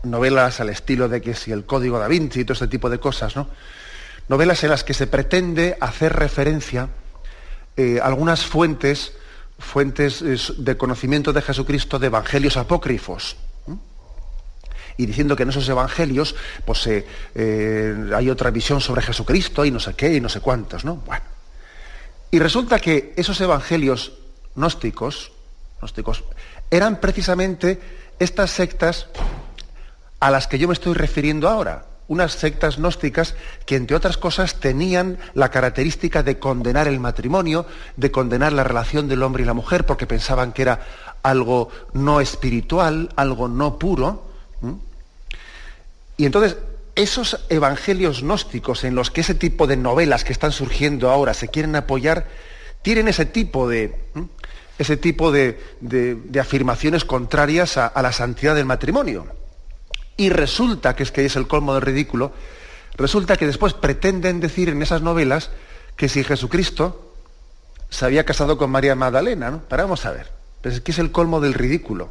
novelas 0.02 0.60
al 0.60 0.70
estilo 0.70 1.10
de 1.10 1.22
que 1.22 1.36
si 1.36 1.52
el 1.52 1.68
Código 1.68 2.00
da 2.00 2.08
Vinci 2.08 2.40
y 2.40 2.44
todo 2.44 2.54
este 2.54 2.70
tipo 2.70 2.90
de 2.90 3.00
cosas, 3.00 3.36
¿no? 3.36 3.48
Novelas 4.30 4.64
en 4.64 4.72
las 4.72 4.84
que 4.84 4.96
se 4.96 5.06
pretende 5.06 5.78
hacer 5.80 6.12
referencia 6.12 6.90
eh, 7.76 8.00
a 8.02 8.08
algunas 8.08 8.48
fuentes, 8.48 9.14
fuentes 9.60 10.24
eh, 10.24 10.38
de 10.58 10.76
conocimiento 10.76 11.34
de 11.34 11.44
Jesucristo 11.44 12.00
de 12.00 12.08
evangelios 12.08 12.58
apócrifos. 12.58 13.38
Y 14.98 15.06
diciendo 15.06 15.36
que 15.36 15.44
en 15.44 15.50
esos 15.50 15.70
evangelios 15.70 16.34
pues, 16.66 16.88
hay 16.88 18.30
otra 18.32 18.50
visión 18.50 18.82
sobre 18.82 19.04
Jesucristo 19.04 19.64
y 19.66 19.70
no 19.70 19.80
sé 19.80 19.94
qué 19.94 20.16
y 20.16 20.20
no 20.20 20.30
sé 20.30 20.40
cuántos, 20.40 20.84
¿no? 20.84 20.96
Bueno. 20.96 21.37
Y 22.32 22.40
resulta 22.40 22.80
que 22.80 23.14
esos 23.16 23.40
evangelios 23.40 24.14
gnósticos, 24.56 25.32
gnósticos 25.80 26.24
eran 26.70 27.00
precisamente 27.00 27.80
estas 28.20 28.52
sectas 28.52 29.08
a 30.20 30.32
las 30.32 30.48
que 30.48 30.58
yo 30.58 30.68
me 30.68 30.74
estoy 30.74 30.94
refiriendo 30.94 31.48
ahora. 31.48 31.86
Unas 32.10 32.34
sectas 32.34 32.78
gnósticas 32.78 33.36
que, 33.66 33.76
entre 33.76 33.96
otras 33.96 34.18
cosas, 34.18 34.60
tenían 34.60 35.18
la 35.34 35.52
característica 35.52 36.24
de 36.24 36.40
condenar 36.40 36.88
el 36.88 37.00
matrimonio, 37.00 37.66
de 37.98 38.12
condenar 38.12 38.54
la 38.54 38.64
relación 38.64 39.08
del 39.08 39.24
hombre 39.24 39.44
y 39.44 39.46
la 39.46 39.54
mujer, 39.54 39.86
porque 39.86 40.08
pensaban 40.08 40.54
que 40.54 40.62
era 40.62 40.86
algo 41.22 41.70
no 41.94 42.22
espiritual, 42.22 43.10
algo 43.16 43.48
no 43.50 43.78
puro. 43.78 44.26
Y 46.16 46.26
entonces 46.26 46.58
esos 46.98 47.40
evangelios 47.50 48.24
gnósticos 48.24 48.84
en 48.84 48.96
los 48.96 49.12
que 49.12 49.22
ese 49.22 49.36
tipo 49.36 49.68
de 49.68 49.78
novelas 49.78 50.24
que 50.24 50.34
están 50.34 50.52
surgiendo 50.52 51.12
ahora 51.12 51.36
se 51.36 51.48
quieren 51.48 51.76
apoyar, 51.76 52.26
tienen 52.82 53.08
ese 53.08 53.26
tipo 53.26 53.70
de, 53.70 53.96
ese 54.80 54.98
tipo 54.98 55.32
de, 55.32 55.60
afirmaciones 56.40 57.06
contrarias 57.06 57.78
a, 57.78 58.02
la 58.02 58.12
santidad 58.12 58.56
del 58.56 58.66
matrimonio. 58.66 59.28
Y 60.18 60.30
resulta 60.30 60.96
que 60.96 61.04
es 61.04 61.12
que 61.12 61.24
es 61.24 61.36
el 61.36 61.48
colmo 61.48 61.76
del 61.76 61.84
ridículo, 61.84 62.34
resulta 62.98 63.38
que 63.38 63.46
después 63.46 63.74
pretenden 63.74 64.40
decir 64.40 64.70
en 64.70 64.82
esas 64.82 65.04
novelas 65.04 65.52
que 65.96 66.10
si 66.10 66.24
Jesucristo 66.24 67.14
se 67.92 68.06
había 68.06 68.26
casado 68.26 68.58
con 68.58 68.72
María 68.72 68.96
Magdalena, 68.96 69.52
¿no? 69.52 69.62
Pero 69.70 69.84
vamos 69.84 70.04
a 70.08 70.12
ver, 70.12 70.32
pero 70.62 70.74
es 70.74 70.82
que 70.82 70.92
es 70.92 71.00
el 71.00 71.12
colmo 71.12 71.40
del 71.42 71.54
ridículo. 71.54 72.10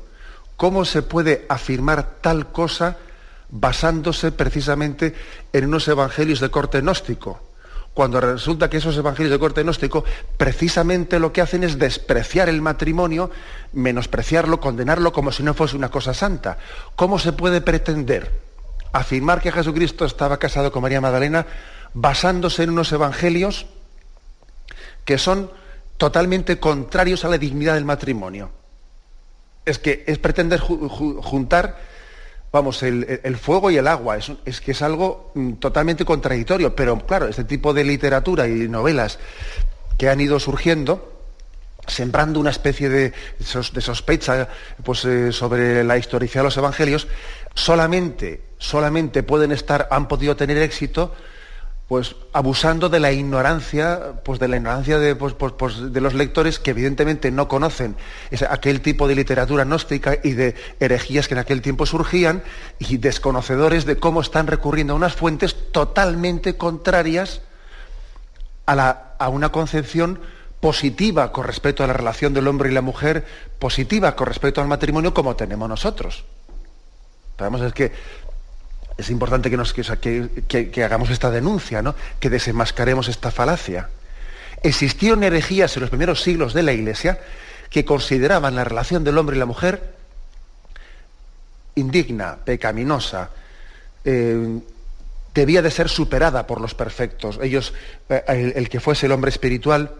¿Cómo 0.56 0.84
se 0.84 1.02
puede 1.02 1.44
afirmar 1.48 2.18
tal 2.20 2.52
cosa 2.52 2.98
basándose 3.48 4.32
precisamente 4.32 5.14
en 5.52 5.66
unos 5.66 5.86
evangelios 5.88 6.40
de 6.40 6.50
corte 6.50 6.80
gnóstico, 6.80 7.40
cuando 7.94 8.20
resulta 8.20 8.68
que 8.68 8.76
esos 8.76 8.96
evangelios 8.96 9.32
de 9.32 9.38
corte 9.38 9.62
gnóstico 9.62 10.04
precisamente 10.36 11.18
lo 11.18 11.32
que 11.32 11.40
hacen 11.40 11.64
es 11.64 11.78
despreciar 11.78 12.48
el 12.48 12.60
matrimonio, 12.60 13.30
menospreciarlo, 13.72 14.60
condenarlo 14.60 15.12
como 15.12 15.32
si 15.32 15.42
no 15.42 15.54
fuese 15.54 15.76
una 15.76 15.90
cosa 15.90 16.12
santa. 16.12 16.58
¿Cómo 16.94 17.18
se 17.18 17.32
puede 17.32 17.62
pretender 17.62 18.38
afirmar 18.92 19.40
que 19.40 19.52
Jesucristo 19.52 20.04
estaba 20.04 20.38
casado 20.38 20.72
con 20.72 20.82
María 20.82 21.00
Magdalena 21.00 21.46
basándose 21.94 22.64
en 22.64 22.70
unos 22.70 22.92
evangelios 22.92 23.66
que 25.06 25.16
son 25.16 25.50
totalmente 25.96 26.60
contrarios 26.60 27.24
a 27.24 27.28
la 27.28 27.38
dignidad 27.38 27.74
del 27.74 27.86
matrimonio? 27.86 28.50
Es 29.64 29.78
que 29.78 30.04
es 30.06 30.18
pretender 30.18 30.60
juntar 30.60 31.78
vamos, 32.52 32.82
el, 32.82 33.36
fuego 33.36 33.70
y 33.70 33.76
el 33.76 33.86
agua. 33.86 34.18
Es, 34.44 34.60
que 34.60 34.72
es 34.72 34.82
algo 34.82 35.32
mm, 35.34 35.54
totalmente 35.54 36.04
contradictorio. 36.04 36.74
Pero 36.74 36.98
claro, 37.06 37.28
este 37.28 37.44
tipo 37.44 37.72
de 37.72 37.84
literatura 37.84 38.46
y 38.46 38.68
novelas 38.68 39.18
que 39.98 40.08
han 40.08 40.20
ido 40.20 40.38
surgiendo, 40.38 41.12
sembrando 41.86 42.40
una 42.40 42.50
especie 42.50 42.88
de, 42.88 43.12
sospecha 43.40 44.48
pues, 44.84 45.04
eh, 45.04 45.32
sobre 45.32 45.84
la 45.84 45.96
historicidad 45.96 46.40
de 46.40 46.44
los 46.44 46.56
evangelios, 46.56 47.08
solamente, 47.54 48.42
solamente 48.58 49.22
pueden 49.22 49.52
estar, 49.52 49.88
han 49.90 50.08
podido 50.08 50.36
tener 50.36 50.58
éxito 50.58 51.14
pues 51.88 52.16
abusando 52.32 52.88
de 52.88 52.98
la 52.98 53.12
ignorancia, 53.12 54.14
pues 54.24 54.40
de 54.40 54.48
la 54.48 54.56
ignorancia 54.56 54.98
de, 54.98 55.14
pues, 55.14 55.34
pues, 55.34 55.52
pues, 55.52 55.92
de 55.92 56.00
los 56.00 56.14
lectores 56.14 56.58
que 56.58 56.72
evidentemente 56.72 57.30
no 57.30 57.46
conocen 57.46 57.96
aquel 58.50 58.80
tipo 58.80 59.06
de 59.06 59.14
literatura 59.14 59.64
gnóstica 59.64 60.18
y 60.22 60.32
de 60.32 60.56
herejías 60.80 61.28
que 61.28 61.34
en 61.34 61.40
aquel 61.40 61.62
tiempo 61.62 61.86
surgían 61.86 62.42
y 62.80 62.96
desconocedores 62.96 63.84
de 63.84 63.98
cómo 63.98 64.20
están 64.20 64.48
recurriendo 64.48 64.94
a 64.94 64.96
unas 64.96 65.14
fuentes 65.14 65.70
totalmente 65.70 66.56
contrarias 66.56 67.42
a, 68.66 68.74
la, 68.74 69.14
a 69.18 69.28
una 69.28 69.50
concepción 69.50 70.18
positiva 70.58 71.30
con 71.30 71.44
respecto 71.44 71.84
a 71.84 71.86
la 71.86 71.92
relación 71.92 72.34
del 72.34 72.48
hombre 72.48 72.68
y 72.68 72.74
la 72.74 72.80
mujer, 72.80 73.24
positiva 73.60 74.16
con 74.16 74.26
respecto 74.26 74.60
al 74.60 74.66
matrimonio 74.66 75.14
como 75.14 75.36
tenemos 75.36 75.68
nosotros. 75.68 76.24
Sabemos 77.38 77.60
es 77.60 77.72
que 77.72 77.92
es 78.98 79.10
importante 79.10 79.50
que, 79.50 80.84
hagamos 80.84 81.10
esta 81.10 81.30
denuncia, 81.30 81.82
¿no? 81.82 81.94
que 82.18 82.30
desenmascaremos 82.30 83.08
esta 83.08 83.30
falacia. 83.30 83.90
Existieron 84.62 85.22
herejías 85.22 85.76
en 85.76 85.82
los 85.82 85.90
primeros 85.90 86.22
siglos 86.22 86.54
de 86.54 86.62
la 86.62 86.72
Iglesia 86.72 87.20
que 87.68 87.84
consideraban 87.84 88.54
la 88.54 88.64
relación 88.64 89.04
del 89.04 89.18
hombre 89.18 89.36
y 89.36 89.38
la 89.38 89.46
mujer 89.46 89.94
indigna, 91.74 92.38
pecaminosa, 92.42 93.30
eh, 94.02 94.60
debía 95.34 95.60
de 95.60 95.70
ser 95.70 95.90
superada 95.90 96.46
por 96.46 96.62
los 96.62 96.74
perfectos. 96.74 97.38
Ellos, 97.42 97.74
eh, 98.08 98.52
el, 98.56 98.70
que 98.70 98.80
fuese 98.80 99.04
el 99.04 99.12
hombre 99.12 99.28
espiritual, 99.28 99.92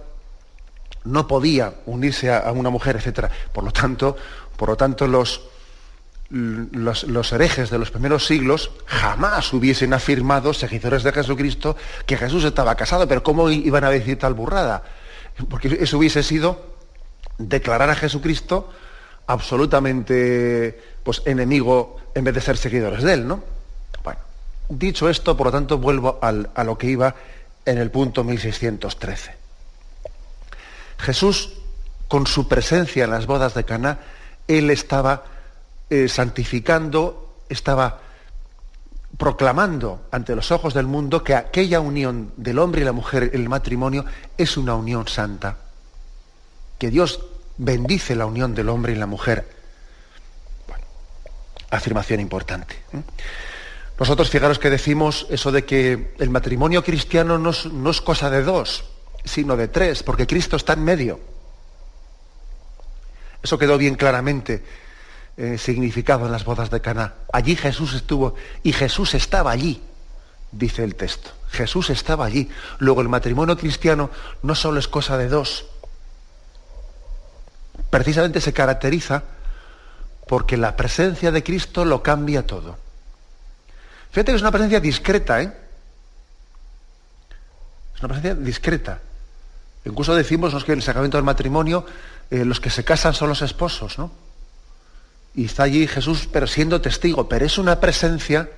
no 1.04 1.28
podía 1.28 1.74
unirse 1.84 2.30
a, 2.30 2.38
a 2.38 2.52
una 2.52 2.70
mujer, 2.70 2.96
etc. 2.96 3.26
Por 3.52 3.62
lo 3.62 3.72
tanto, 3.72 4.16
por 4.56 4.70
lo 4.70 4.76
tanto 4.76 5.06
los, 5.06 5.42
los, 6.30 7.32
herejes 7.32 7.70
de 7.70 7.78
los 7.78 7.90
primeros 7.90 8.26
siglos 8.26 8.70
jamás 8.86 9.52
hubiesen 9.52 9.92
afirmado, 9.92 10.52
seguidores 10.52 11.02
de 11.02 11.12
Jesucristo, 11.12 11.76
que 12.04 12.16
Jesús 12.16 12.44
estaba 12.44 12.74
casado, 12.74 13.06
pero 13.06 13.22
¿cómo 13.22 13.48
iban 13.50 13.84
a 13.84 13.90
decir 13.90 14.18
tal 14.18 14.34
burrada? 14.34 14.82
Porque 15.48 15.78
eso 15.80 15.98
hubiese 15.98 16.22
sido 16.22 16.74
declarar 17.38 17.90
a 17.90 17.94
Jesucristo 17.94 18.70
absolutamente 19.26 20.80
pues, 21.02 21.22
enemigo 21.26 22.00
en 22.14 22.24
vez 22.24 22.34
de 22.34 22.40
ser 22.40 22.56
seguidores 22.56 23.02
de 23.02 23.12
él, 23.12 23.28
¿no? 23.28 23.42
Bueno, 24.02 24.20
dicho 24.68 25.08
esto, 25.08 25.36
por 25.36 25.48
lo 25.48 25.52
tanto, 25.52 25.78
vuelvo 25.78 26.18
a 26.22 26.64
lo 26.64 26.78
que 26.78 26.86
iba 26.88 27.14
en 27.64 27.78
el 27.78 27.90
punto 27.90 28.24
1613. 28.24 29.34
Jesús, 30.98 31.52
con 32.08 32.26
su 32.26 32.48
presencia 32.48 33.04
en 33.04 33.10
las 33.10 33.26
bodas 33.26 33.54
de 33.54 33.64
Caná, 33.64 33.98
él 34.48 34.70
estaba 34.70 35.24
eh, 35.88 36.08
santificando, 36.08 37.42
estaba 37.48 38.00
proclamando 39.16 40.06
ante 40.10 40.34
los 40.34 40.50
ojos 40.50 40.74
del 40.74 40.86
mundo 40.86 41.22
que 41.22 41.34
aquella 41.34 41.80
unión 41.80 42.32
del 42.36 42.58
hombre 42.58 42.82
y 42.82 42.84
la 42.84 42.92
mujer, 42.92 43.30
el 43.32 43.48
matrimonio, 43.48 44.04
es 44.36 44.56
una 44.56 44.74
unión 44.74 45.08
santa. 45.08 45.58
Que 46.78 46.90
Dios 46.90 47.20
bendice 47.56 48.14
la 48.14 48.26
unión 48.26 48.54
del 48.54 48.68
hombre 48.68 48.92
y 48.92 48.96
la 48.96 49.06
mujer. 49.06 49.48
Bueno, 50.66 50.84
afirmación 51.70 52.20
importante. 52.20 52.74
¿eh? 52.92 53.02
Nosotros, 53.98 54.28
fijaros 54.28 54.58
que 54.58 54.68
decimos 54.68 55.26
eso 55.30 55.52
de 55.52 55.64
que 55.64 56.14
el 56.18 56.28
matrimonio 56.28 56.84
cristiano 56.84 57.38
no 57.38 57.90
es 57.90 58.00
cosa 58.02 58.28
de 58.28 58.42
dos, 58.42 58.84
sino 59.24 59.56
de 59.56 59.68
tres, 59.68 60.02
porque 60.02 60.26
Cristo 60.26 60.56
está 60.56 60.74
en 60.74 60.84
medio. 60.84 61.20
Eso 63.42 63.56
quedó 63.56 63.78
bien 63.78 63.94
claramente 63.94 64.64
eh, 65.36 65.58
significado 65.58 66.26
en 66.26 66.32
las 66.32 66.44
bodas 66.44 66.70
de 66.70 66.80
Caná. 66.80 67.14
Allí 67.32 67.56
Jesús 67.56 67.94
estuvo 67.94 68.34
y 68.62 68.72
Jesús 68.72 69.14
estaba 69.14 69.50
allí, 69.50 69.82
dice 70.50 70.82
el 70.82 70.94
texto. 70.94 71.30
Jesús 71.50 71.90
estaba 71.90 72.24
allí. 72.24 72.48
Luego 72.78 73.02
el 73.02 73.08
matrimonio 73.08 73.56
cristiano 73.56 74.10
no 74.42 74.54
solo 74.54 74.78
es 74.78 74.88
cosa 74.88 75.18
de 75.18 75.28
dos, 75.28 75.66
precisamente 77.90 78.40
se 78.40 78.52
caracteriza 78.52 79.22
porque 80.26 80.56
la 80.56 80.76
presencia 80.76 81.30
de 81.30 81.42
Cristo 81.42 81.84
lo 81.84 82.02
cambia 82.02 82.46
todo. 82.46 82.76
Fíjate 84.10 84.32
que 84.32 84.36
es 84.36 84.42
una 84.42 84.50
presencia 84.50 84.80
discreta, 84.80 85.42
¿eh? 85.42 85.52
Es 87.94 88.00
una 88.00 88.08
presencia 88.08 88.34
discreta. 88.34 89.00
Incluso 89.84 90.14
decimos 90.14 90.64
que 90.64 90.72
en 90.72 90.78
el 90.78 90.82
sacramento 90.82 91.16
del 91.16 91.24
matrimonio 91.24 91.86
eh, 92.30 92.44
los 92.44 92.58
que 92.58 92.70
se 92.70 92.84
casan 92.84 93.14
son 93.14 93.28
los 93.28 93.42
esposos, 93.42 93.98
¿no? 93.98 94.25
Y 95.36 95.44
está 95.44 95.64
allí 95.64 95.86
Jesús, 95.86 96.28
pero 96.32 96.46
siendo 96.46 96.80
testigo, 96.80 97.28
pero 97.28 97.44
es 97.44 97.58
una 97.58 97.78
presencia 97.78 98.48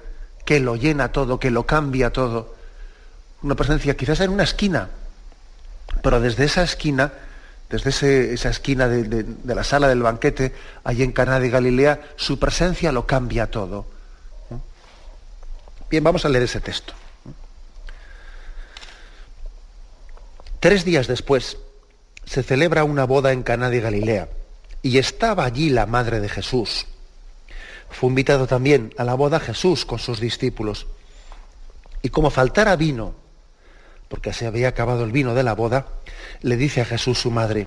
que 0.45 0.61
lo 0.61 0.77
llena 0.77 1.11
todo, 1.11 1.41
que 1.41 1.51
lo 1.51 1.67
cambia 1.67 2.11
todo. 2.11 2.55
Una 3.43 3.57
presencia 3.57 3.97
quizás 3.97 4.21
en 4.21 4.31
una 4.31 4.45
esquina, 4.45 4.89
pero 6.03 6.21
desde 6.21 6.45
esa 6.45 6.63
esquina, 6.63 7.13
desde 7.69 8.33
esa 8.33 8.49
esquina 8.49 8.87
de, 8.87 9.27
la 9.45 9.65
sala 9.65 9.89
del 9.89 10.03
banquete, 10.03 10.55
allí 10.85 11.03
en 11.03 11.11
Caná 11.11 11.41
de 11.41 11.51
Galilea, 11.51 12.01
su 12.15 12.39
presencia 12.39 12.93
lo 12.93 13.07
cambia 13.07 13.51
todo. 13.51 13.87
Bien, 15.91 16.05
vamos 16.05 16.25
a 16.25 16.29
leer 16.29 16.45
ese 16.45 16.61
texto. 16.61 16.93
Tres 20.61 20.85
días 20.85 21.09
después 21.09 21.57
se 22.25 22.45
celebra 22.45 22.85
una 22.85 23.05
boda 23.05 23.33
en 23.33 23.43
Caná 23.43 23.69
de 23.69 23.81
Galilea 23.81 24.29
y 24.89 24.97
estaba 24.97 25.45
allí 25.45 25.69
la 25.69 25.85
madre 25.85 26.19
de 26.19 26.31
Jesús. 26.31 26.87
Fue 27.91 28.09
invitado 28.09 28.47
también 28.47 28.95
a 28.97 29.05
la 29.05 29.13
boda 29.13 29.39
Jesús 29.39 29.85
con 29.85 29.99
sus 29.99 30.19
discípulos. 30.19 30.87
Y 32.01 32.09
como 32.09 32.31
faltara 32.31 32.75
vino, 32.75 33.15
porque 34.09 34.33
se 34.33 34.47
había 34.47 34.69
acabado 34.69 35.05
el 35.05 35.13
vino 35.13 35.35
de 35.35 35.43
la 35.43 35.55
boda, 35.55 35.89
le 36.41 36.57
dice 36.57 36.81
a 36.81 36.87
Jesús 36.87 37.21
su 37.21 37.31
madre, 37.31 37.67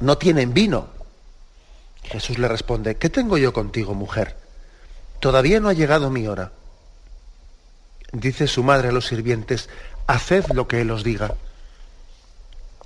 no 0.00 0.16
tienen 0.16 0.54
vino. 0.54 0.88
Jesús 2.04 2.38
le 2.38 2.48
responde, 2.48 2.96
¿qué 2.96 3.10
tengo 3.10 3.36
yo 3.36 3.52
contigo, 3.52 3.92
mujer? 3.92 4.34
Todavía 5.20 5.60
no 5.60 5.68
ha 5.68 5.74
llegado 5.74 6.08
mi 6.08 6.26
hora. 6.26 6.52
Dice 8.12 8.46
su 8.46 8.62
madre 8.62 8.88
a 8.88 8.92
los 8.92 9.08
sirvientes, 9.08 9.68
haced 10.06 10.46
lo 10.54 10.66
que 10.66 10.80
él 10.80 10.90
os 10.90 11.04
diga. 11.04 11.34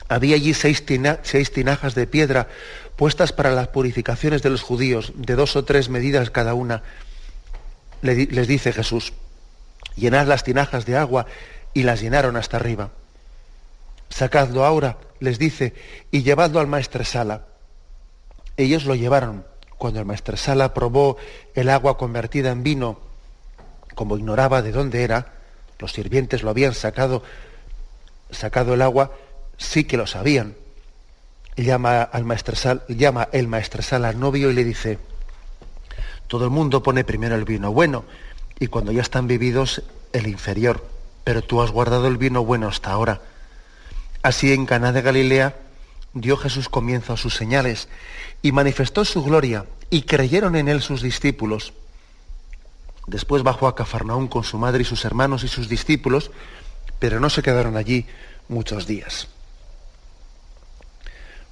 Había 0.08 0.36
allí 0.36 0.54
seis, 0.54 0.84
tinajas 0.84 1.94
de 1.94 2.06
piedra 2.06 2.48
puestas 2.96 3.32
para 3.32 3.50
las 3.50 3.68
purificaciones 3.68 4.42
de 4.42 4.50
los 4.50 4.62
judíos, 4.62 5.12
de 5.16 5.34
dos 5.34 5.56
o 5.56 5.64
tres 5.64 5.88
medidas 5.88 6.30
cada 6.30 6.54
una. 6.54 6.82
Les 8.02 8.46
dice 8.46 8.72
Jesús, 8.72 9.14
llenad 9.96 10.26
las 10.26 10.44
tinajas 10.44 10.84
de 10.84 10.96
agua 10.96 11.26
y 11.72 11.82
las 11.82 12.00
llenaron 12.00 12.36
hasta 12.36 12.58
arriba. 12.58 12.90
Sacadlo 14.10 14.64
ahora, 14.64 14.98
les 15.20 15.38
dice, 15.38 15.74
y 16.10 16.22
llevadlo 16.22 16.60
al 16.60 16.66
maestresala. 16.66 17.46
Ellos 18.56 18.84
lo 18.84 18.94
llevaron. 18.94 19.44
Cuando 19.78 19.98
el 20.00 20.06
maestresala 20.06 20.72
probó 20.72 21.16
el 21.54 21.68
agua 21.68 21.98
convertida 21.98 22.50
en 22.50 22.62
vino, 22.62 23.00
como 23.94 24.16
ignoraba 24.16 24.62
de 24.62 24.70
dónde 24.70 25.02
era, 25.02 25.32
los 25.78 25.92
sirvientes 25.92 26.42
lo 26.42 26.50
habían 26.50 26.74
sacado, 26.74 27.22
sacado 28.30 28.74
el 28.74 28.82
agua, 28.82 29.12
sí 29.64 29.84
que 29.84 29.96
lo 29.96 30.06
sabían 30.06 30.54
llama, 31.56 32.02
al 32.02 32.24
maestresal, 32.24 32.82
llama 32.88 33.28
el 33.32 33.48
maestresal 33.48 34.04
al 34.04 34.18
novio 34.18 34.50
y 34.50 34.54
le 34.54 34.64
dice, 34.64 34.98
todo 36.26 36.44
el 36.44 36.50
mundo 36.50 36.82
pone 36.82 37.04
primero 37.04 37.34
el 37.36 37.44
vino 37.44 37.72
bueno 37.72 38.04
y 38.58 38.66
cuando 38.68 38.92
ya 38.92 39.02
están 39.02 39.26
bebidos 39.26 39.82
el 40.12 40.26
inferior, 40.26 40.86
pero 41.22 41.42
tú 41.42 41.62
has 41.62 41.70
guardado 41.70 42.06
el 42.06 42.16
vino 42.16 42.44
bueno 42.44 42.68
hasta 42.68 42.90
ahora. 42.90 43.20
Así 44.22 44.52
en 44.52 44.66
Caná 44.66 44.92
de 44.92 45.02
Galilea 45.02 45.56
dio 46.12 46.36
Jesús 46.36 46.68
comienzo 46.68 47.12
a 47.12 47.16
sus 47.16 47.34
señales 47.34 47.88
y 48.42 48.52
manifestó 48.52 49.04
su 49.04 49.22
gloria 49.22 49.66
y 49.90 50.02
creyeron 50.02 50.56
en 50.56 50.68
él 50.68 50.82
sus 50.82 51.02
discípulos. 51.02 51.72
Después 53.06 53.42
bajó 53.42 53.68
a 53.68 53.74
Cafarnaún 53.74 54.28
con 54.28 54.44
su 54.44 54.56
madre 54.56 54.82
y 54.82 54.86
sus 54.86 55.04
hermanos 55.04 55.44
y 55.44 55.48
sus 55.48 55.68
discípulos, 55.68 56.30
pero 56.98 57.20
no 57.20 57.28
se 57.28 57.42
quedaron 57.42 57.76
allí 57.76 58.06
muchos 58.48 58.86
días. 58.86 59.28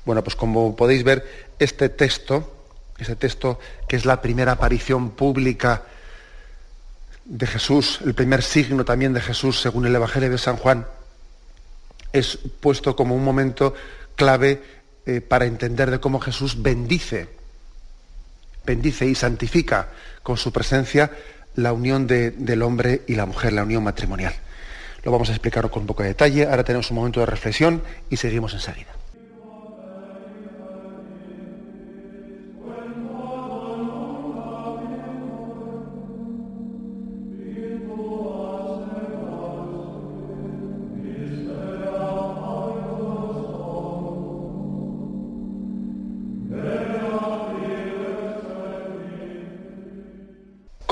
Bueno, 0.04 0.24
pues 0.24 0.36
como 0.36 0.74
podéis 0.74 1.04
ver, 1.04 1.50
este 1.58 1.88
texto, 1.88 2.52
ese 2.98 3.16
texto 3.16 3.58
que 3.88 3.96
es 3.96 4.04
la 4.04 4.20
primera 4.20 4.52
aparición 4.52 5.10
pública 5.10 5.82
de 7.24 7.46
Jesús, 7.46 8.00
el 8.04 8.14
primer 8.14 8.42
signo 8.42 8.84
también 8.84 9.12
de 9.12 9.20
Jesús 9.20 9.60
según 9.60 9.86
el 9.86 9.94
Evangelio 9.94 10.30
de 10.30 10.38
San 10.38 10.56
Juan, 10.56 10.86
es 12.12 12.38
puesto 12.60 12.96
como 12.96 13.14
un 13.14 13.24
momento 13.24 13.74
clave 14.16 14.62
eh, 15.06 15.20
para 15.20 15.46
entender 15.46 15.90
de 15.90 16.00
cómo 16.00 16.20
Jesús 16.20 16.60
bendice, 16.62 17.28
bendice 18.64 19.06
y 19.06 19.14
santifica 19.14 19.88
con 20.22 20.36
su 20.36 20.52
presencia 20.52 21.10
la 21.54 21.72
unión 21.72 22.06
del 22.06 22.62
hombre 22.62 23.02
y 23.06 23.14
la 23.14 23.26
mujer, 23.26 23.52
la 23.52 23.62
unión 23.62 23.84
matrimonial. 23.84 24.34
Lo 25.04 25.12
vamos 25.12 25.28
a 25.28 25.32
explicar 25.32 25.68
con 25.70 25.82
un 25.82 25.86
poco 25.86 26.02
de 26.02 26.10
detalle. 26.10 26.46
Ahora 26.46 26.64
tenemos 26.64 26.90
un 26.90 26.96
momento 26.96 27.20
de 27.20 27.26
reflexión 27.26 27.82
y 28.08 28.16
seguimos 28.16 28.54
enseguida. 28.54 29.01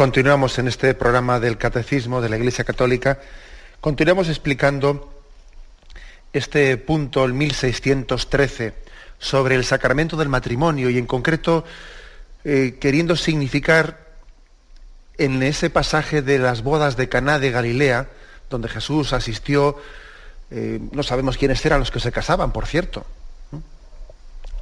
Continuamos 0.01 0.59
en 0.59 0.67
este 0.67 0.95
programa 0.95 1.41
del 1.41 1.59
Catecismo 1.59 2.23
de 2.23 2.31
la 2.31 2.39
Iglesia 2.39 2.65
Católica, 2.65 3.21
continuamos 3.83 4.31
explicando 4.31 5.13
este 6.33 6.79
punto, 6.79 7.23
el 7.23 7.35
1613, 7.35 8.73
sobre 9.19 9.57
el 9.57 9.65
sacramento 9.67 10.17
del 10.17 10.31
matrimonio 10.31 10.89
y 10.89 10.97
en 10.97 11.05
concreto 11.05 11.67
eh, 12.45 12.79
queriendo 12.81 13.15
significar 13.15 13.99
en 15.19 15.43
ese 15.43 15.69
pasaje 15.69 16.23
de 16.23 16.39
las 16.39 16.63
bodas 16.63 16.97
de 16.97 17.11
Caná 17.11 17.39
de 17.39 17.51
Galilea, 17.51 18.09
donde 18.49 18.71
Jesús 18.71 19.13
asistió, 19.13 19.77
eh, 20.51 20.81
no 20.93 21.03
sabemos 21.03 21.37
quiénes 21.37 21.63
eran 21.67 21.81
los 21.81 21.91
que 21.91 22.01
se 22.01 22.11
casaban, 22.11 22.53
por 22.53 22.67
cierto, 22.67 23.05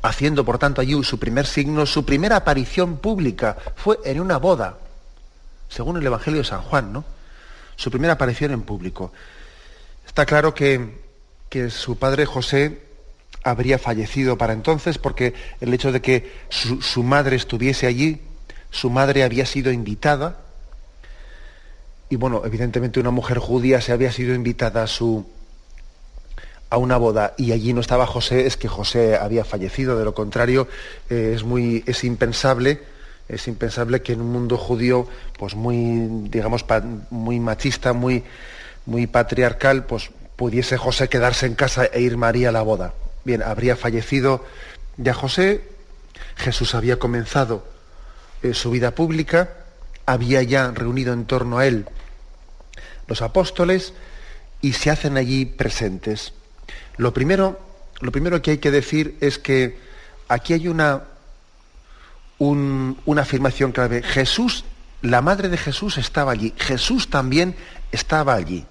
haciendo 0.02 0.44
por 0.44 0.58
tanto 0.58 0.80
allí 0.80 1.00
su 1.04 1.20
primer 1.20 1.46
signo, 1.46 1.86
su 1.86 2.04
primera 2.04 2.34
aparición 2.34 2.98
pública 2.98 3.56
fue 3.76 4.00
en 4.04 4.20
una 4.20 4.38
boda 4.38 4.78
según 5.68 5.96
el 5.96 6.06
Evangelio 6.06 6.40
de 6.40 6.46
San 6.46 6.62
Juan, 6.62 6.92
¿no? 6.92 7.04
Su 7.76 7.90
primera 7.90 8.14
aparición 8.14 8.52
en 8.52 8.62
público. 8.62 9.12
Está 10.06 10.26
claro 10.26 10.54
que, 10.54 11.06
su 11.70 11.98
padre 11.98 12.26
José 12.26 12.82
habría 13.44 13.78
fallecido 13.78 14.36
para 14.36 14.52
entonces 14.52 14.98
porque 14.98 15.32
el 15.60 15.72
hecho 15.72 15.92
de 15.92 16.02
que 16.02 16.32
su, 16.48 17.02
madre 17.02 17.36
estuviese 17.36 17.86
allí, 17.86 18.20
su 18.70 18.90
madre 18.90 19.22
había 19.22 19.46
sido 19.46 19.70
invitada, 19.70 20.38
y 22.10 22.16
bueno, 22.16 22.42
evidentemente 22.44 23.00
una 23.00 23.10
mujer 23.10 23.38
judía 23.38 23.80
se 23.80 23.92
había 23.92 24.10
sido 24.12 24.34
invitada 24.34 24.82
a 24.82 24.86
su 24.86 25.26
a 26.70 26.76
una 26.76 26.98
boda 26.98 27.34
y 27.38 27.52
allí 27.52 27.72
no 27.72 27.80
estaba 27.80 28.06
José, 28.06 28.46
es 28.46 28.56
que 28.56 28.68
José 28.68 29.16
había 29.16 29.44
fallecido, 29.44 29.98
de 29.98 30.04
lo 30.04 30.14
contrario 30.14 30.68
eh, 31.08 31.32
es 31.34 31.44
muy 31.44 31.82
es 31.86 32.04
impensable 32.04 32.82
es 33.28 33.46
impensable 33.48 34.02
que 34.02 34.12
en 34.12 34.20
un 34.20 34.32
mundo 34.32 34.56
judío, 34.56 35.06
pues 35.38 35.54
muy, 35.54 36.28
digamos, 36.30 36.64
muy 37.10 37.40
machista, 37.40 37.92
muy, 37.92 38.24
muy 38.86 39.06
patriarcal, 39.06 39.84
pues 39.84 40.10
pudiese 40.36 40.76
José 40.76 41.08
quedarse 41.08 41.46
en 41.46 41.54
casa 41.54 41.84
e 41.84 42.00
ir 42.00 42.16
María 42.16 42.48
a 42.48 42.52
la 42.52 42.62
boda. 42.62 42.94
Bien, 43.24 43.42
habría 43.42 43.76
fallecido 43.76 44.44
ya 44.96 45.14
José, 45.14 45.62
Jesús 46.36 46.74
había 46.74 46.98
comenzado 46.98 47.66
eh, 48.42 48.54
su 48.54 48.70
vida 48.70 48.92
pública, 48.92 49.50
había 50.06 50.42
ya 50.42 50.70
reunido 50.70 51.12
en 51.12 51.26
torno 51.26 51.58
a 51.58 51.66
él 51.66 51.86
los 53.08 53.22
apóstoles 53.22 53.94
y 54.60 54.74
se 54.74 54.90
hacen 54.90 55.16
allí 55.16 55.46
presentes. 55.46 56.32
Lo 56.96 57.12
primero, 57.12 57.58
lo 58.00 58.12
primero 58.12 58.40
que 58.42 58.52
hay 58.52 58.58
que 58.58 58.70
decir 58.70 59.16
es 59.20 59.38
que 59.38 59.78
aquí 60.28 60.52
hay 60.52 60.68
una 60.68 61.04
una 62.38 63.22
afirmación 63.22 63.72
clave. 63.72 64.02
Jesús, 64.02 64.64
la 65.02 65.22
madre 65.22 65.48
de 65.48 65.56
Jesús 65.56 65.98
estaba 65.98 66.32
allí. 66.32 66.54
Jesús 66.56 67.10
también 67.10 67.56
estaba 67.92 68.34
allí. 68.34 68.64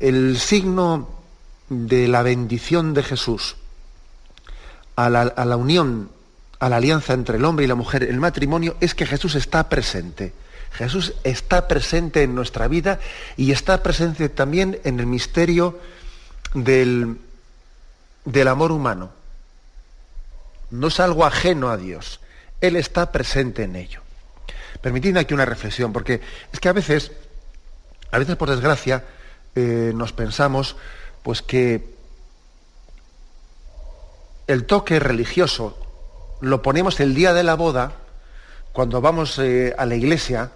El 0.00 0.38
signo 0.38 1.08
de 1.68 2.08
la 2.08 2.22
bendición 2.22 2.94
de 2.94 3.02
Jesús 3.02 3.56
a 4.96 5.08
la, 5.08 5.22
a 5.22 5.44
la 5.44 5.56
unión, 5.56 6.10
a 6.58 6.68
la 6.68 6.76
alianza 6.76 7.12
entre 7.12 7.36
el 7.36 7.44
hombre 7.44 7.64
y 7.64 7.68
la 7.68 7.74
mujer, 7.74 8.02
el 8.02 8.18
matrimonio, 8.18 8.76
es 8.80 8.94
que 8.94 9.06
Jesús 9.06 9.34
está 9.34 9.68
presente. 9.68 10.32
Jesús 10.72 11.14
está 11.24 11.68
presente 11.68 12.22
en 12.22 12.34
nuestra 12.34 12.68
vida 12.68 13.00
y 13.36 13.52
está 13.52 13.82
presente 13.82 14.28
también 14.28 14.80
en 14.84 15.00
el 15.00 15.06
misterio 15.06 15.78
del, 16.54 17.18
del 18.24 18.48
amor 18.48 18.72
humano 18.72 19.19
no 20.70 20.88
es 20.88 21.00
algo 21.00 21.24
ajeno 21.24 21.68
a 21.68 21.76
Dios. 21.76 22.20
Él 22.60 22.76
está 22.76 23.12
presente 23.12 23.64
en 23.64 23.76
ello. 23.76 24.00
Permitidme 24.80 25.20
aquí 25.20 25.34
una 25.34 25.44
reflexión, 25.44 25.92
porque 25.92 26.20
es 26.52 26.60
que 26.60 26.68
a 26.68 26.72
veces, 26.72 27.12
a 28.10 28.18
veces 28.18 28.36
por 28.36 28.50
desgracia, 28.50 29.04
eh, 29.54 29.92
nos 29.94 30.12
pensamos 30.12 30.76
pues 31.22 31.42
que 31.42 31.94
el 34.46 34.64
toque 34.64 34.98
religioso 34.98 35.76
lo 36.40 36.62
ponemos 36.62 36.98
el 37.00 37.14
día 37.14 37.34
de 37.34 37.42
la 37.42 37.54
boda, 37.54 37.92
cuando 38.72 39.00
vamos 39.00 39.38
eh, 39.38 39.74
a 39.76 39.84
la 39.84 39.96
iglesia 39.96 40.52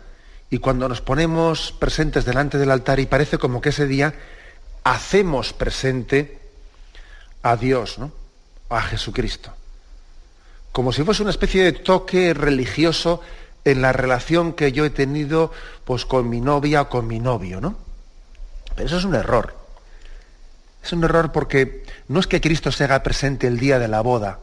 y 0.49 0.59
cuando 0.59 0.89
nos 0.89 1.01
ponemos 1.01 1.73
presentes 1.73 2.25
delante 2.25 2.59
del 2.59 2.71
altar 2.71 3.01
y 3.01 3.07
parece 3.07 3.39
como 3.39 3.61
que 3.61 3.71
ese 3.71 3.87
día 3.87 4.15
hacemos 4.85 5.53
presente 5.53 6.39
a 7.43 7.57
Dios, 7.57 7.99
¿no? 7.99 8.13
A 8.71 8.81
Jesucristo 8.81 9.53
como 10.75 10.93
si 10.93 11.05
fuese 11.05 11.23
una 11.23 11.31
especie 11.31 11.63
de 11.63 11.71
toque 11.71 12.35
religioso 12.35 13.21
en 13.65 13.81
la 13.81 13.93
relación 13.93 14.55
que 14.55 14.73
yo 14.73 14.85
he 14.85 14.91
tenido 14.91 15.53
pues, 15.85 16.05
con 16.05 16.29
mi 16.29 16.41
novia 16.41 16.83
o 16.83 16.89
con 16.89 17.07
mi 17.07 17.21
novio, 17.21 17.61
¿no? 17.61 17.79
Pero 18.75 18.89
eso 18.89 18.99
es 18.99 19.05
un 19.05 19.15
error. 19.15 19.57
Es 20.83 20.93
un 20.93 21.05
error 21.05 21.31
porque 21.31 21.85
no 22.09 22.19
es 22.19 22.27
que 22.27 22.41
Cristo 22.41 22.73
se 22.73 22.83
haga 22.83 23.05
presente 23.05 23.47
el 23.47 23.61
día 23.61 23.79
de 23.79 23.87
la 23.87 24.01
boda. 24.01 24.41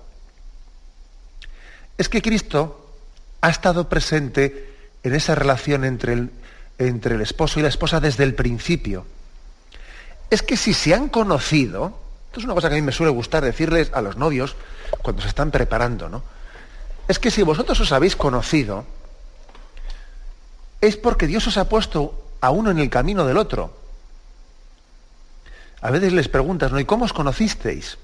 Es 1.97 2.07
que 2.07 2.21
Cristo 2.21 2.95
ha 3.41 3.49
estado 3.49 3.89
presente 3.89 4.69
en 5.03 5.13
esa 5.13 5.35
relación 5.35 5.83
entre 5.83 6.13
el, 6.13 6.31
entre 6.77 7.15
el 7.15 7.21
esposo 7.21 7.59
y 7.59 7.63
la 7.63 7.67
esposa 7.67 7.99
desde 7.99 8.23
el 8.23 8.35
principio. 8.35 9.05
Es 10.29 10.43
que 10.43 10.55
si 10.55 10.73
se 10.73 10.93
han 10.93 11.09
conocido, 11.09 11.99
esto 12.27 12.39
es 12.39 12.45
una 12.45 12.53
cosa 12.53 12.69
que 12.69 12.75
a 12.75 12.79
mí 12.79 12.83
me 12.83 12.93
suele 12.93 13.11
gustar 13.11 13.43
decirles 13.43 13.91
a 13.93 14.01
los 14.01 14.15
novios, 14.15 14.55
cuando 15.01 15.21
se 15.21 15.29
están 15.29 15.51
preparando, 15.51 16.09
¿no? 16.09 16.23
Es 17.07 17.19
que 17.19 17.31
si 17.31 17.43
vosotros 17.43 17.79
os 17.79 17.91
habéis 17.91 18.15
conocido, 18.15 18.85
es 20.79 20.97
porque 20.97 21.27
Dios 21.27 21.45
os 21.47 21.57
ha 21.57 21.69
puesto 21.69 22.21
a 22.41 22.49
uno 22.49 22.71
en 22.71 22.79
el 22.79 22.89
camino 22.89 23.25
del 23.25 23.37
otro. 23.37 23.73
A 25.81 25.91
veces 25.91 26.13
les 26.13 26.27
preguntas, 26.27 26.71
¿no? 26.71 26.79
¿Y 26.79 26.85
cómo 26.85 27.05
os 27.05 27.13
conocisteis? 27.13 27.97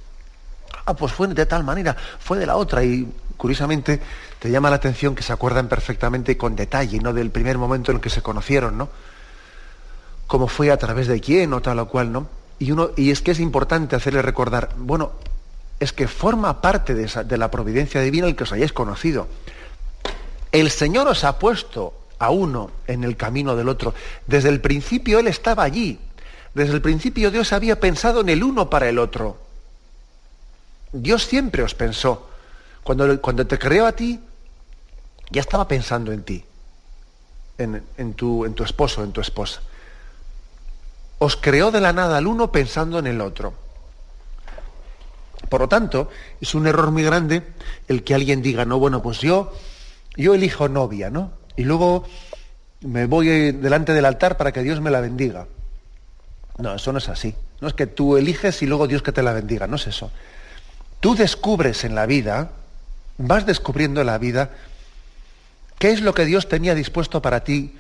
Ah, 0.85 0.93
pues 0.95 1.11
fue 1.11 1.27
de 1.27 1.45
tal 1.45 1.63
manera, 1.63 1.95
fue 2.19 2.38
de 2.38 2.45
la 2.45 2.55
otra. 2.55 2.83
Y 2.83 3.07
curiosamente 3.35 4.01
te 4.39 4.49
llama 4.49 4.69
la 4.69 4.77
atención 4.77 5.15
que 5.15 5.23
se 5.23 5.33
acuerdan 5.33 5.67
perfectamente 5.67 6.38
con 6.38 6.55
detalle, 6.55 6.99
¿no? 6.99 7.13
Del 7.13 7.31
primer 7.31 7.57
momento 7.57 7.91
en 7.91 7.97
el 7.97 8.01
que 8.01 8.09
se 8.09 8.21
conocieron, 8.21 8.77
¿no? 8.77 8.89
Cómo 10.27 10.47
fue 10.47 10.71
a 10.71 10.77
través 10.77 11.07
de 11.07 11.21
quién 11.21 11.53
o 11.53 11.61
tal 11.61 11.79
o 11.79 11.88
cual, 11.88 12.11
¿no? 12.11 12.27
Y, 12.59 12.71
uno, 12.71 12.89
y 12.95 13.11
es 13.11 13.21
que 13.21 13.31
es 13.31 13.39
importante 13.39 13.95
hacerle 13.95 14.21
recordar, 14.21 14.69
bueno, 14.77 15.11
es 15.80 15.93
que 15.93 16.07
forma 16.07 16.61
parte 16.61 16.95
de, 16.95 17.38
la 17.38 17.51
providencia 17.51 18.01
divina 18.01 18.28
el 18.28 18.36
que 18.36 18.43
os 18.43 18.51
hayáis 18.51 18.73
conocido. 18.73 19.28
El 20.51 20.71
Señor 20.71 21.07
os 21.07 21.23
ha 21.23 21.38
puesto 21.38 21.93
a 22.19 22.32
uno 22.32 22.71
en 22.88 23.03
el 23.03 23.15
camino 23.15 23.55
del 23.55 23.69
otro. 23.69 23.93
Desde 24.25 24.49
el 24.49 24.59
principio 24.59 25.19
Él 25.19 25.28
estaba 25.28 25.63
allí. 25.63 25.99
Desde 26.53 26.73
el 26.73 26.82
principio 26.82 27.30
Dios 27.30 27.53
había 27.53 27.80
pensado 27.80 28.21
en 28.21 28.30
el 28.30 28.43
uno 28.43 28.69
para 28.69 28.89
el 28.89 28.97
otro. 28.97 29.38
Dios 30.91 31.25
siempre 31.25 31.61
os 31.61 31.75
pensó. 31.75 32.28
Cuando, 32.84 33.21
cuando 33.21 33.45
te 33.45 33.59
creó 33.59 33.86
a 33.86 33.91
ti, 33.91 34.19
ya 35.30 35.41
estaba 35.41 35.67
pensando 35.67 36.11
en 36.11 36.23
ti, 36.23 36.43
en, 37.57 38.13
tu, 38.13 38.45
en 38.45 38.53
tu 38.53 38.63
esposo, 38.63 39.03
en 39.03 39.11
tu 39.11 39.21
esposa. 39.21 39.61
Os 41.19 41.36
creó 41.36 41.69
de 41.69 41.82
la 41.82 41.93
nada 41.93 42.17
al 42.17 42.28
uno 42.28 42.51
pensando 42.51 42.97
en 42.97 43.07
el 43.07 43.21
otro. 43.21 43.53
Por 45.49 45.61
lo 45.61 45.69
tanto, 45.69 46.09
es 46.41 46.55
un 46.55 46.67
error 46.67 46.91
muy 46.91 47.03
grande 47.03 47.43
el 47.87 48.03
que 48.03 48.13
alguien 48.13 48.41
diga, 48.41 48.65
no, 48.65 48.79
bueno, 48.79 49.01
pues 49.01 49.19
yo, 49.19 49.53
yo 50.15 50.33
elijo 50.33 50.67
novia, 50.67 51.09
¿no? 51.09 51.31
Y 51.55 51.63
luego 51.63 52.05
me 52.81 53.05
voy 53.05 53.51
delante 53.51 53.93
del 53.93 54.05
altar 54.05 54.37
para 54.37 54.51
que 54.51 54.63
Dios 54.63 54.81
me 54.81 54.91
la 54.91 55.01
bendiga. 55.01 55.47
No, 56.57 56.75
eso 56.75 56.91
no 56.91 56.97
es 56.97 57.09
así. 57.09 57.35
No 57.61 57.67
es 57.67 57.73
que 57.73 57.87
tú 57.87 58.17
eliges 58.17 58.61
y 58.61 58.67
luego 58.67 58.87
Dios 58.87 59.01
que 59.01 59.11
te 59.11 59.23
la 59.23 59.33
bendiga, 59.33 59.67
no 59.67 59.77
es 59.77 59.87
eso. 59.87 60.11
Tú 60.99 61.15
descubres 61.15 61.83
en 61.83 61.95
la 61.95 62.05
vida, 62.05 62.51
vas 63.17 63.45
descubriendo 63.45 64.01
en 64.01 64.07
la 64.07 64.17
vida 64.17 64.51
qué 65.79 65.91
es 65.91 66.01
lo 66.01 66.13
que 66.13 66.25
Dios 66.25 66.47
tenía 66.47 66.75
dispuesto 66.75 67.21
para 67.21 67.43
ti, 67.43 67.75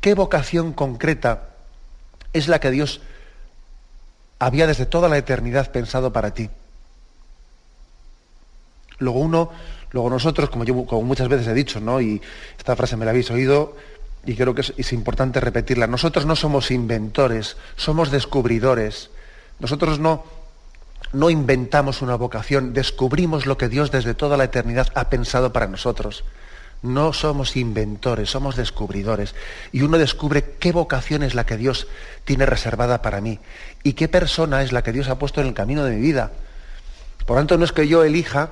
qué 0.00 0.14
vocación 0.14 0.72
concreta 0.72 1.50
es 2.32 2.48
la 2.48 2.60
que 2.60 2.70
Dios 2.70 3.00
había 4.38 4.66
desde 4.66 4.86
toda 4.86 5.08
la 5.08 5.18
eternidad 5.18 5.70
pensado 5.72 6.12
para 6.12 6.32
ti. 6.32 6.50
Luego 8.98 9.20
uno, 9.20 9.50
luego 9.92 10.10
nosotros, 10.10 10.50
como 10.50 10.64
yo 10.64 10.84
como 10.84 11.02
muchas 11.02 11.28
veces 11.28 11.46
he 11.46 11.54
dicho, 11.54 11.80
¿no? 11.80 12.00
Y 12.00 12.20
esta 12.56 12.74
frase 12.76 12.96
me 12.96 13.04
la 13.04 13.12
habéis 13.12 13.30
oído 13.30 13.74
y 14.24 14.34
creo 14.34 14.54
que 14.54 14.62
es, 14.76 14.92
importante 14.92 15.40
repetirla. 15.40 15.86
Nosotros 15.86 16.26
no 16.26 16.36
somos 16.36 16.70
inventores, 16.70 17.56
somos 17.76 18.10
descubridores. 18.10 19.10
Nosotros 19.60 19.98
no, 19.98 20.24
no 21.12 21.30
inventamos 21.30 22.02
una 22.02 22.16
vocación, 22.16 22.74
descubrimos 22.74 23.46
lo 23.46 23.56
que 23.56 23.68
Dios 23.68 23.90
desde 23.90 24.14
toda 24.14 24.36
la 24.36 24.44
eternidad 24.44 24.88
ha 24.94 25.08
pensado 25.08 25.52
para 25.52 25.66
nosotros. 25.66 26.24
No 26.82 27.12
somos 27.12 27.56
inventores, 27.56 28.30
somos 28.30 28.54
descubridores. 28.54 29.34
Y 29.72 29.82
uno 29.82 29.98
descubre 29.98 30.56
qué 30.58 30.72
vocación 30.72 31.22
es 31.22 31.34
la 31.34 31.46
que 31.46 31.56
Dios 31.56 31.88
tiene 32.24 32.46
reservada 32.46 33.02
para 33.02 33.20
mí 33.20 33.40
y 33.82 33.94
qué 33.94 34.08
persona 34.08 34.62
es 34.62 34.72
la 34.72 34.82
que 34.82 34.92
Dios 34.92 35.08
ha 35.08 35.18
puesto 35.18 35.40
en 35.40 35.48
el 35.48 35.54
camino 35.54 35.84
de 35.84 35.96
mi 35.96 36.00
vida. 36.00 36.32
Por 37.26 37.36
tanto, 37.36 37.58
no 37.58 37.64
es 37.64 37.72
que 37.72 37.88
yo 37.88 38.04
elija 38.04 38.50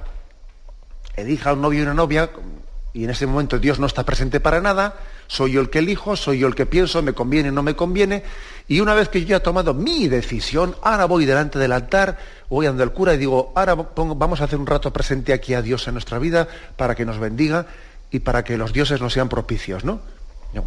elija 1.17 1.53
un 1.53 1.63
novio 1.63 1.81
y 1.81 1.83
una 1.83 1.95
novia 1.95 2.31
Y 2.93 3.05
en 3.05 3.11
ese 3.11 3.27
momento 3.27 3.59
Dios 3.59 3.79
no 3.79 3.87
está 3.87 4.05
presente 4.05 4.41
para 4.41 4.61
nada, 4.61 4.95
soy 5.27 5.53
yo 5.53 5.61
el 5.61 5.69
que 5.69 5.81
elijo, 5.81 6.17
soy 6.17 6.39
yo 6.39 6.47
el 6.47 6.55
que 6.55 6.65
pienso, 6.65 7.03
me 7.03 7.13
conviene, 7.13 7.51
no 7.51 7.63
me 7.63 7.77
conviene. 7.77 8.23
Y 8.69 8.81
una 8.81 8.95
vez 8.95 9.09
que 9.09 9.25
yo 9.25 9.37
he 9.37 9.41
tomado 9.41 9.75
mi 9.75 10.09
decisión, 10.09 10.77
ahora 10.83 11.05
voy 11.05 11.27
delante 11.27 11.59
del 11.59 11.73
altar, 11.73 12.19
voy 12.49 12.67
ando 12.67 12.83
el 12.83 12.93
cura 12.93 13.15
y 13.15 13.19
digo, 13.19 13.53
ahora 13.55 13.75
vamos 13.75 14.41
a 14.41 14.45
hacer 14.45 14.59
un 14.59 14.67
rato 14.67 14.93
presente 14.93 15.33
aquí 15.33 15.53
a 15.55 15.63
Dios 15.63 15.87
en 15.89 15.95
nuestra 15.95 16.19
vida 16.19 16.49
para 16.77 16.95
que 16.95 17.05
nos 17.05 17.19
bendiga 17.19 17.67
y 18.11 18.21
para 18.21 18.45
que 18.45 18.57
los 18.57 18.73
dioses 18.73 19.01
nos 19.01 19.13
sean 19.13 19.29
propicios, 19.29 19.85
¿no? 19.85 20.01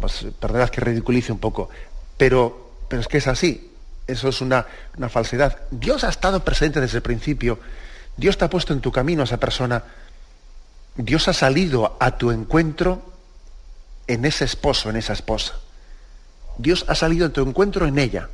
Pues 0.00 0.26
perdonad 0.38 0.68
que 0.68 0.80
ridiculice 0.80 1.32
un 1.32 1.38
poco, 1.38 1.68
pero, 2.16 2.74
pero 2.88 3.00
es 3.00 3.08
que 3.08 3.18
es 3.18 3.26
así, 3.26 3.72
eso 4.06 4.28
es 4.28 4.40
una, 4.40 4.66
una 4.96 5.08
falsedad. 5.08 5.58
Dios 5.70 6.04
ha 6.04 6.10
estado 6.10 6.44
presente 6.44 6.80
desde 6.80 6.98
el 6.98 7.02
principio, 7.02 7.58
Dios 8.16 8.38
te 8.38 8.44
ha 8.44 8.50
puesto 8.50 8.72
en 8.72 8.80
tu 8.80 8.92
camino 8.92 9.22
a 9.22 9.24
esa 9.24 9.38
persona, 9.38 9.82
Dios 11.02 11.28
ha 11.28 11.32
salido 11.32 11.96
a 11.98 12.16
tu 12.18 12.30
encuentro 12.30 13.02
en 14.06 14.24
ese 14.24 14.44
esposo, 14.44 14.90
en 14.90 14.96
esa 14.96 15.12
esposa. 15.12 15.54
Dios 16.58 16.84
ha 16.88 16.94
salido 16.94 17.26
a 17.26 17.30
tu 17.30 17.42
encuentro 17.42 17.86
en 17.86 17.98
ella. 17.98 18.28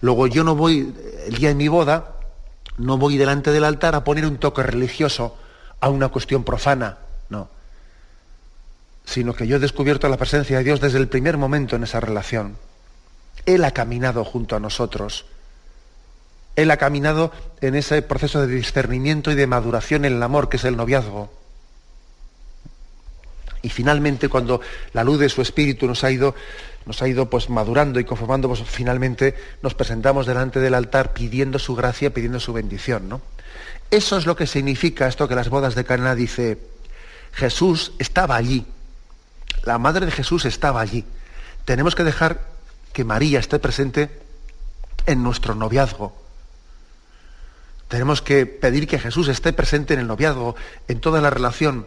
Luego 0.00 0.26
yo 0.26 0.44
no 0.44 0.54
voy, 0.54 0.94
el 1.26 1.34
día 1.34 1.50
de 1.50 1.54
mi 1.54 1.68
boda, 1.68 2.14
no 2.78 2.96
voy 2.96 3.18
delante 3.18 3.50
del 3.50 3.64
altar 3.64 3.94
a 3.94 4.04
poner 4.04 4.24
un 4.24 4.38
toque 4.38 4.62
religioso 4.62 5.36
a 5.80 5.90
una 5.90 6.08
cuestión 6.08 6.44
profana, 6.44 6.98
no. 7.28 7.48
Sino 9.04 9.34
que 9.34 9.46
yo 9.46 9.56
he 9.56 9.60
descubierto 9.60 10.08
la 10.08 10.16
presencia 10.16 10.58
de 10.58 10.64
Dios 10.64 10.80
desde 10.80 10.98
el 10.98 11.08
primer 11.08 11.36
momento 11.36 11.76
en 11.76 11.82
esa 11.82 12.00
relación. 12.00 12.56
Él 13.44 13.64
ha 13.64 13.72
caminado 13.72 14.24
junto 14.24 14.56
a 14.56 14.60
nosotros 14.60 15.26
él 16.56 16.70
ha 16.70 16.76
caminado 16.76 17.32
en 17.60 17.74
ese 17.74 18.02
proceso 18.02 18.46
de 18.46 18.54
discernimiento 18.54 19.30
y 19.30 19.34
de 19.34 19.46
maduración 19.46 20.04
en 20.04 20.14
el 20.14 20.22
amor 20.22 20.48
que 20.48 20.56
es 20.56 20.64
el 20.64 20.76
noviazgo. 20.76 21.32
Y 23.62 23.68
finalmente, 23.68 24.28
cuando 24.28 24.60
la 24.92 25.04
luz 25.04 25.18
de 25.18 25.28
su 25.28 25.42
espíritu 25.42 25.86
nos 25.86 26.02
ha 26.02 26.10
ido, 26.10 26.34
nos 26.86 27.02
ha 27.02 27.08
ido 27.08 27.28
pues, 27.28 27.50
madurando 27.50 28.00
y 28.00 28.04
conformando, 28.04 28.48
pues, 28.48 28.62
finalmente 28.64 29.34
nos 29.62 29.74
presentamos 29.74 30.26
delante 30.26 30.60
del 30.60 30.74
altar 30.74 31.12
pidiendo 31.12 31.58
su 31.58 31.74
gracia, 31.74 32.12
pidiendo 32.12 32.40
su 32.40 32.52
bendición. 32.52 33.08
¿no? 33.08 33.20
Eso 33.90 34.16
es 34.16 34.24
lo 34.26 34.36
que 34.36 34.46
significa 34.46 35.08
esto 35.08 35.28
que 35.28 35.34
las 35.34 35.50
bodas 35.50 35.74
de 35.74 35.84
Cana 35.84 36.14
dice, 36.14 36.58
Jesús 37.32 37.92
estaba 37.98 38.36
allí, 38.36 38.66
la 39.64 39.78
madre 39.78 40.06
de 40.06 40.12
Jesús 40.12 40.46
estaba 40.46 40.80
allí. 40.80 41.04
Tenemos 41.64 41.94
que 41.94 42.04
dejar 42.04 42.40
que 42.92 43.04
María 43.04 43.38
esté 43.38 43.58
presente 43.58 44.10
en 45.06 45.22
nuestro 45.22 45.54
noviazgo. 45.54 46.19
Tenemos 47.90 48.22
que 48.22 48.46
pedir 48.46 48.86
que 48.86 49.00
Jesús 49.00 49.26
esté 49.26 49.52
presente 49.52 49.94
en 49.94 50.00
el 50.00 50.06
noviazgo, 50.06 50.54
en 50.86 51.00
toda 51.00 51.20
la 51.20 51.28
relación 51.28 51.86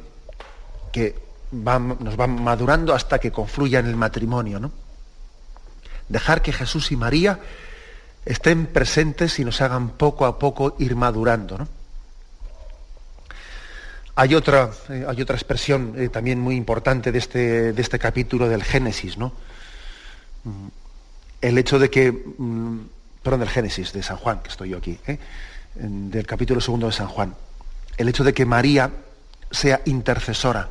que 0.92 1.16
nos 1.54 2.20
va 2.20 2.28
madurando 2.28 2.94
hasta 2.94 3.20
que 3.20 3.32
confluya 3.32 3.80
en 3.80 3.86
el 3.86 3.96
matrimonio. 3.96 4.60
¿no? 4.60 4.74
Dejar 6.10 6.42
que 6.42 6.52
Jesús 6.52 6.92
y 6.92 6.98
María 6.98 7.40
estén 8.26 8.66
presentes 8.66 9.40
y 9.40 9.46
nos 9.46 9.62
hagan 9.62 9.92
poco 9.92 10.26
a 10.26 10.38
poco 10.38 10.76
ir 10.78 10.98
madurando. 10.98 11.66
Hay, 14.16 14.36
otra, 14.36 14.72
eh, 14.90 15.06
hay 15.08 15.22
otra 15.22 15.38
expresión 15.38 15.94
eh, 15.98 16.10
también 16.10 16.38
muy 16.38 16.58
importante 16.58 17.14
de 17.14 17.18
este, 17.18 17.72
de 17.72 17.82
este 17.82 17.98
capítulo 17.98 18.50
del 18.50 18.66
Génesis, 18.66 19.18
¿no? 19.18 19.32
Mm, 20.44 20.68
el 21.40 21.58
hecho 21.58 21.80
de 21.80 21.90
que, 21.90 22.12
mm, 22.12 22.80
perdón, 23.24 23.40
del 23.40 23.50
Génesis, 23.50 23.94
de 23.94 24.04
San 24.04 24.18
Juan, 24.18 24.42
que 24.42 24.50
estoy 24.50 24.70
yo 24.70 24.80
aquí, 24.80 25.00
¿eh? 25.08 25.18
Del 25.76 26.26
capítulo 26.28 26.62
segundo 26.62 26.88
de 26.88 26.94
San 26.94 27.08
Juan. 27.08 27.36
El 27.98 28.10
hecho 28.10 28.24
de 28.24 28.34
que 28.34 28.46
María 28.46 28.92
sea 29.52 29.82
intercesora. 29.86 30.70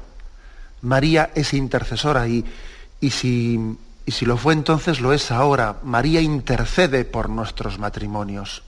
María 0.83 1.31
es 1.35 1.55
intercesora 1.55 2.27
y, 2.27 2.45
y, 3.01 3.11
si, 3.11 3.77
y 4.05 4.13
si 4.13 4.25
lo 4.27 4.37
fue 4.37 4.55
entonces, 4.55 5.01
lo 5.01 5.13
es 5.13 5.31
ahora. 5.31 5.77
María 5.83 6.21
intercede 6.21 7.05
por 7.05 7.29
nuestros 7.29 7.79
matrimonios. 7.79 8.63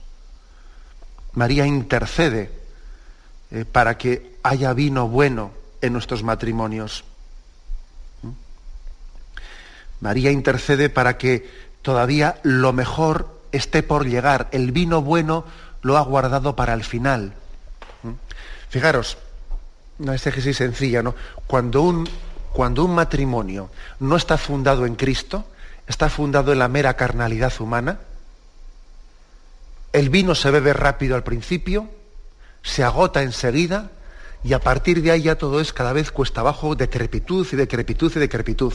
María 1.33 1.65
intercede 1.65 2.51
eh, 3.51 3.65
para 3.65 3.97
que 3.97 4.37
haya 4.43 4.73
vino 4.73 5.07
bueno 5.07 5.51
en 5.81 5.93
nuestros 5.93 6.23
matrimonios. 6.23 7.03
¿Mm? 8.23 8.29
María 9.99 10.31
intercede 10.31 10.89
para 10.89 11.17
que 11.17 11.49
todavía 11.81 12.39
lo 12.43 12.73
mejor 12.73 13.41
esté 13.51 13.83
por 13.83 14.07
llegar, 14.07 14.49
el 14.51 14.71
vino 14.71 15.01
bueno 15.01 15.45
lo 15.85 15.97
ha 15.97 16.01
guardado 16.01 16.55
para 16.55 16.73
el 16.73 16.83
final. 16.83 17.33
¿Mm? 18.01 18.13
Fijaros, 18.69 19.19
una 19.99 20.15
exégesis 20.15 20.57
sencilla, 20.57 21.03
¿no? 21.03 21.13
Cuando 21.45 21.83
un, 21.83 22.09
cuando 22.53 22.83
un 22.83 22.95
matrimonio 22.95 23.69
no 23.99 24.15
está 24.15 24.39
fundado 24.39 24.87
en 24.87 24.95
Cristo, 24.95 25.45
está 25.85 26.09
fundado 26.09 26.51
en 26.51 26.57
la 26.57 26.69
mera 26.69 26.95
carnalidad 26.95 27.53
humana, 27.59 27.99
el 29.93 30.09
vino 30.09 30.33
se 30.33 30.49
bebe 30.49 30.73
rápido 30.73 31.15
al 31.15 31.23
principio, 31.23 31.87
se 32.63 32.83
agota 32.83 33.21
enseguida 33.21 33.91
y 34.43 34.53
a 34.53 34.59
partir 34.59 35.03
de 35.03 35.11
ahí 35.11 35.21
ya 35.21 35.37
todo 35.37 35.61
es 35.61 35.71
cada 35.71 35.93
vez 35.93 36.09
cuesta 36.09 36.41
abajo, 36.41 36.75
decrepitud 36.75 37.45
y 37.51 37.55
decrepitud 37.55 38.11
y 38.15 38.19
decrepitud. 38.19 38.73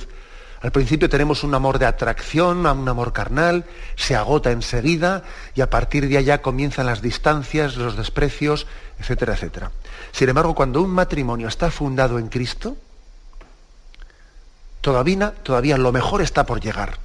Al 0.62 0.72
principio 0.72 1.08
tenemos 1.08 1.42
un 1.42 1.54
amor 1.54 1.78
de 1.78 1.86
atracción, 1.86 2.66
un 2.66 2.88
amor 2.88 3.14
carnal, 3.14 3.64
se 3.96 4.14
agota 4.14 4.50
enseguida 4.50 5.22
y 5.54 5.62
a 5.62 5.70
partir 5.70 6.06
de 6.06 6.18
allá 6.18 6.42
comienzan 6.42 6.84
las 6.84 7.00
distancias, 7.00 7.76
los 7.76 7.96
desprecios, 7.96 8.66
etcétera, 8.98 9.34
etcétera. 9.34 9.70
Sin 10.12 10.28
embargo, 10.28 10.54
cuando 10.54 10.82
un 10.82 10.90
matrimonio 10.90 11.48
está 11.48 11.70
fundado 11.70 12.18
en 12.18 12.28
Cristo, 12.28 12.76
todavía, 14.82 15.32
todavía 15.42 15.78
lo 15.78 15.92
mejor 15.92 16.20
está 16.20 16.44
por 16.44 16.60
llegar. 16.60 16.98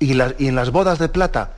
Y, 0.00 0.20
y, 0.20 0.48
en 0.48 0.56
las 0.56 0.70
bodas 0.70 0.98
de 0.98 1.08
plata, 1.08 1.52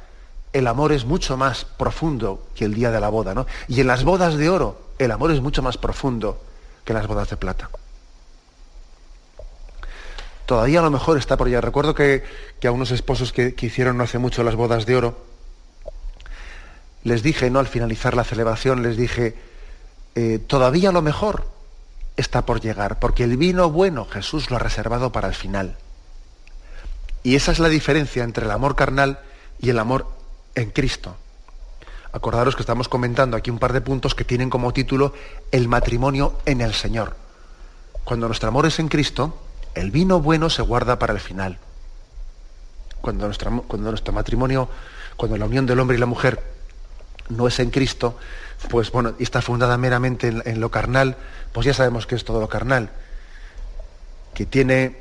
el 0.53 0.67
amor 0.67 0.93
es 0.93 1.07
mucho 1.07 1.39
más 1.39 1.65
profundo 1.65 2.49
que 2.55 2.67
el 2.67 2.75
día 2.75 2.91
de 2.91 3.01
la 3.01 3.09
boda, 3.09 3.35
¿no? 3.35 3.47
Y 3.67 3.81
en 3.81 3.87
las 3.87 4.05
bodas 4.05 4.37
de 4.37 4.51
oro, 4.51 4.79
el 4.99 5.11
amor 5.11 5.31
es 5.31 5.41
mucho 5.41 5.63
más 5.63 5.79
profundo 5.79 6.39
que 6.85 6.93
las 6.93 7.07
bodas 7.07 7.31
de 7.31 7.39
plata 7.39 7.71
todavía 10.49 10.81
a 10.81 10.83
lo 10.83 10.91
mejor 10.91 11.19
está 11.19 11.37
por 11.37 11.47
allá. 11.47 11.61
Recuerdo 11.61 11.95
que, 11.95 12.25
a 12.67 12.71
unos 12.71 12.91
esposos 12.91 13.33
que, 13.35 13.55
hicieron 13.61 13.99
no 13.99 14.05
hace 14.05 14.17
mucho 14.17 14.43
las 14.43 14.55
bodas 14.55 14.87
de 14.87 14.97
oro, 14.97 15.19
les 17.05 17.23
dije, 17.23 17.51
¿no? 17.51 17.59
Al 17.59 17.67
finalizar 17.67 18.17
la 18.17 18.25
celebración, 18.25 18.83
les 18.83 18.97
dije, 18.97 19.37
eh, 20.15 20.39
todavía 20.39 20.91
lo 20.91 21.03
mejor 21.03 21.47
está 22.17 22.47
por 22.47 22.63
llegar, 22.63 22.99
porque 22.99 23.25
el 23.25 23.37
vino 23.37 23.71
bueno 23.71 24.07
Jesús 24.07 24.51
lo 24.51 24.57
ha 24.57 24.59
reservado 24.59 25.13
para 25.13 25.29
el 25.29 25.35
final. 25.35 25.77
Y 27.23 27.37
esa 27.37 27.53
es 27.53 27.59
la 27.59 27.69
diferencia 27.69 28.25
entre 28.25 28.47
el 28.47 28.51
amor 28.51 28.75
carnal 28.75 29.21
y 29.61 29.69
el 29.69 29.79
amor 29.79 30.07
en 30.55 30.71
Cristo. 30.71 31.15
Acordaros 32.11 32.57
que 32.57 32.63
estamos 32.63 32.89
comentando 32.89 33.37
aquí 33.37 33.51
un 33.51 33.59
par 33.59 33.75
de 33.75 33.83
puntos 33.83 34.15
que 34.15 34.25
tienen 34.25 34.49
como 34.49 34.73
título 34.73 35.13
el 35.53 35.69
matrimonio 35.69 36.39
en 36.47 36.63
el 36.63 36.73
Señor. 36.73 37.17
Cuando 38.03 38.29
nuestro 38.29 38.49
amor 38.49 38.65
es 38.65 38.79
en 38.79 38.89
Cristo, 38.89 39.39
el 39.75 39.91
vino 39.91 40.21
bueno 40.21 40.51
se 40.51 40.63
guarda 40.63 40.99
para 40.99 41.13
el 41.13 41.21
final. 41.21 41.59
Cuando, 43.01 43.27
nuestro 43.27 44.13
matrimonio, 44.13 44.69
cuando 45.17 45.37
la 45.37 45.47
unión 45.47 45.67
del 45.67 45.79
hombre 45.81 45.97
y 45.97 46.01
la 46.01 46.07
mujer 46.07 46.43
no 47.29 47.47
es 47.47 47.59
en 47.61 47.71
Cristo, 47.71 48.19
pues 48.69 48.91
bueno, 48.91 49.15
y 49.19 49.23
está 49.23 49.41
fundada 49.41 49.79
meramente 49.79 50.29
en, 50.29 50.61
lo 50.61 50.71
carnal, 50.71 51.17
pues 51.53 51.67
ya 51.67 51.75
sabemos 51.75 52.07
que 52.07 52.17
es 52.17 52.25
todo 52.25 52.41
lo 52.41 52.49
carnal, 52.49 52.91
que 54.35 54.47
tiene, 54.47 54.97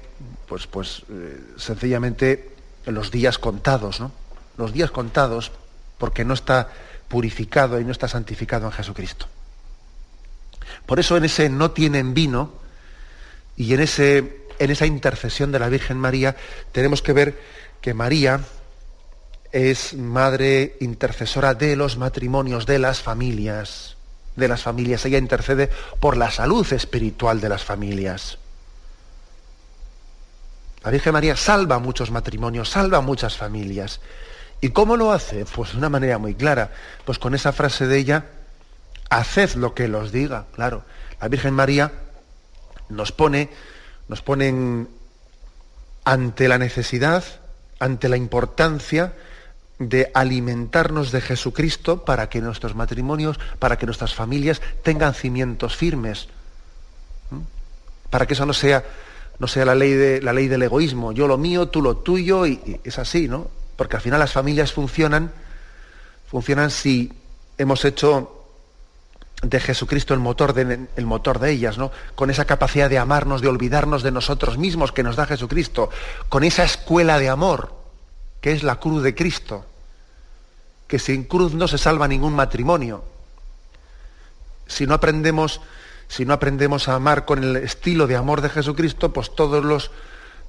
pues, 0.47 0.68
pues 0.68 1.03
eh, 1.09 1.41
sencillamente 1.57 2.55
los 2.86 3.11
días 3.11 3.38
contados, 3.39 3.99
¿no? 3.99 4.11
Los 4.57 4.74
días 4.74 4.91
contados 4.91 5.51
porque 5.97 6.24
no 6.24 6.34
está 6.34 6.70
purificado 7.07 7.80
y 7.80 7.86
no 7.86 7.91
está 7.91 8.07
santificado 8.07 8.68
en 8.68 8.72
Jesucristo. 8.72 9.28
Por 10.86 10.99
eso 10.99 11.18
en 11.18 11.26
ese 11.26 11.49
no 11.49 11.72
tienen 11.72 12.13
vino 12.13 12.51
y 13.55 13.74
en 13.74 13.82
ese 13.82 14.47
en 14.60 14.72
esa 14.72 14.86
intercesión 14.86 15.51
de 15.51 15.60
la 15.60 15.70
Virgen 15.70 15.97
María 15.97 16.36
tenemos 16.72 17.01
que 17.01 17.14
ver 17.14 17.39
que 17.82 17.93
María 17.93 18.41
es 19.51 19.93
madre 19.93 20.76
intercesora 20.80 21.53
de 21.53 21.76
los 21.76 21.97
matrimonios, 21.97 22.66
de 22.66 22.80
las 22.80 23.01
familias, 23.01 23.97
de 24.36 24.47
las 24.47 24.62
familias. 24.62 25.05
Ella 25.05 25.18
intercede 25.18 25.70
por 25.99 26.18
la 26.18 26.32
salud 26.32 26.72
espiritual 26.74 27.39
de 27.39 27.49
las 27.49 27.64
familias. 27.64 28.38
La 30.84 30.91
Virgen 30.91 31.14
María 31.14 31.36
salva 31.36 31.80
muchos 31.80 32.12
matrimonios, 32.12 32.70
salva 32.70 33.01
muchas 33.01 33.36
familias. 33.36 33.99
¿Y 34.62 34.70
cómo 34.70 34.97
lo 34.97 35.12
hace? 35.12 35.45
Pues 35.45 35.72
de 35.72 35.78
una 35.78 35.89
manera 35.89 36.18
muy 36.18 36.36
clara. 36.36 36.72
Pues 37.05 37.20
con 37.20 37.36
esa 37.36 37.51
frase 37.51 37.88
de 37.88 37.97
ella, 37.97 38.26
haced 39.10 39.55
lo 39.55 39.74
que 39.74 39.88
los 39.88 40.12
diga. 40.12 40.45
Claro, 40.53 40.84
la 41.22 41.28
Virgen 41.28 41.53
María 41.53 41.91
nos 42.89 43.12
pone 43.12 43.49
nos 44.08 44.22
ponen 44.22 44.88
ante 46.03 46.47
la 46.47 46.58
necesidad, 46.58 47.24
ante 47.80 48.10
la 48.10 48.18
importancia 48.18 49.14
de 49.80 50.10
alimentarnos 50.14 51.12
de 51.12 51.22
Jesucristo 51.22 52.03
para 52.03 52.30
que 52.30 52.41
nuestros 52.41 52.76
matrimonios, 52.76 53.39
para 53.60 53.78
que 53.78 53.86
nuestras 53.86 54.16
familias 54.16 54.62
tengan 54.84 55.14
cimientos 55.14 55.76
firmes. 55.76 56.28
Para 58.10 58.26
que 58.26 58.34
eso 58.34 58.45
no 58.45 58.53
sea, 58.53 58.84
no 59.38 59.47
sea 59.47 59.66
la, 59.66 59.76
ley 59.76 59.93
de, 59.93 60.22
la 60.22 60.34
ley 60.34 60.47
del 60.47 60.64
egoísmo, 60.64 61.12
yo 61.12 61.28
lo 61.28 61.38
mío, 61.38 61.68
tú 61.68 61.82
lo 61.82 61.97
tuyo, 61.97 62.47
y, 62.47 62.80
es 62.84 62.97
así, 62.97 63.28
¿no? 63.28 63.49
Porque 63.76 63.97
al 63.97 64.01
final 64.01 64.20
las 64.20 64.32
familias 64.32 64.72
funcionan, 64.74 65.32
funcionan 66.32 66.72
si 66.72 67.12
hemos 67.58 67.86
hecho 67.86 68.37
de 69.42 69.60
Jesucristo 69.60 70.14
el 70.14 70.20
motor 70.20 70.54
de, 70.54 70.88
el 70.96 71.06
motor 71.06 71.40
de 71.40 71.52
ellas, 71.52 71.78
¿no? 71.78 71.92
Con 72.16 72.30
esa 72.30 72.46
capacidad 72.46 72.90
de 72.90 72.98
amarnos, 72.98 73.42
de 73.42 73.48
olvidarnos 73.48 74.02
de 74.02 74.12
nosotros 74.12 74.58
mismos 74.58 74.92
que 74.92 75.04
nos 75.04 75.16
da 75.16 75.28
Jesucristo, 75.28 75.90
con 76.30 76.44
esa 76.44 76.64
escuela 76.64 77.20
de 77.20 77.30
amor 77.30 77.76
que 78.42 78.52
es 78.52 78.64
la 78.64 78.80
cruz 78.80 79.04
de 79.04 79.14
Cristo, 79.14 79.66
que 80.88 81.00
sin 81.00 81.24
cruz 81.24 81.54
no 81.54 81.68
se 81.68 81.78
salva 81.78 82.08
ningún 82.08 82.34
matrimonio. 82.34 83.04
Si 84.68 84.88
no 84.88 84.94
aprendemos, 84.94 85.62
si 86.08 86.26
no 86.26 86.34
aprendemos 86.34 86.88
a 86.88 86.96
amar 86.96 87.26
con 87.26 87.44
el 87.44 87.58
estilo 87.58 88.08
de 88.08 88.16
amor 88.16 88.42
de 88.42 88.50
Jesucristo, 88.50 89.14
pues 89.14 89.36
todos 89.36 89.64
los, 89.64 89.92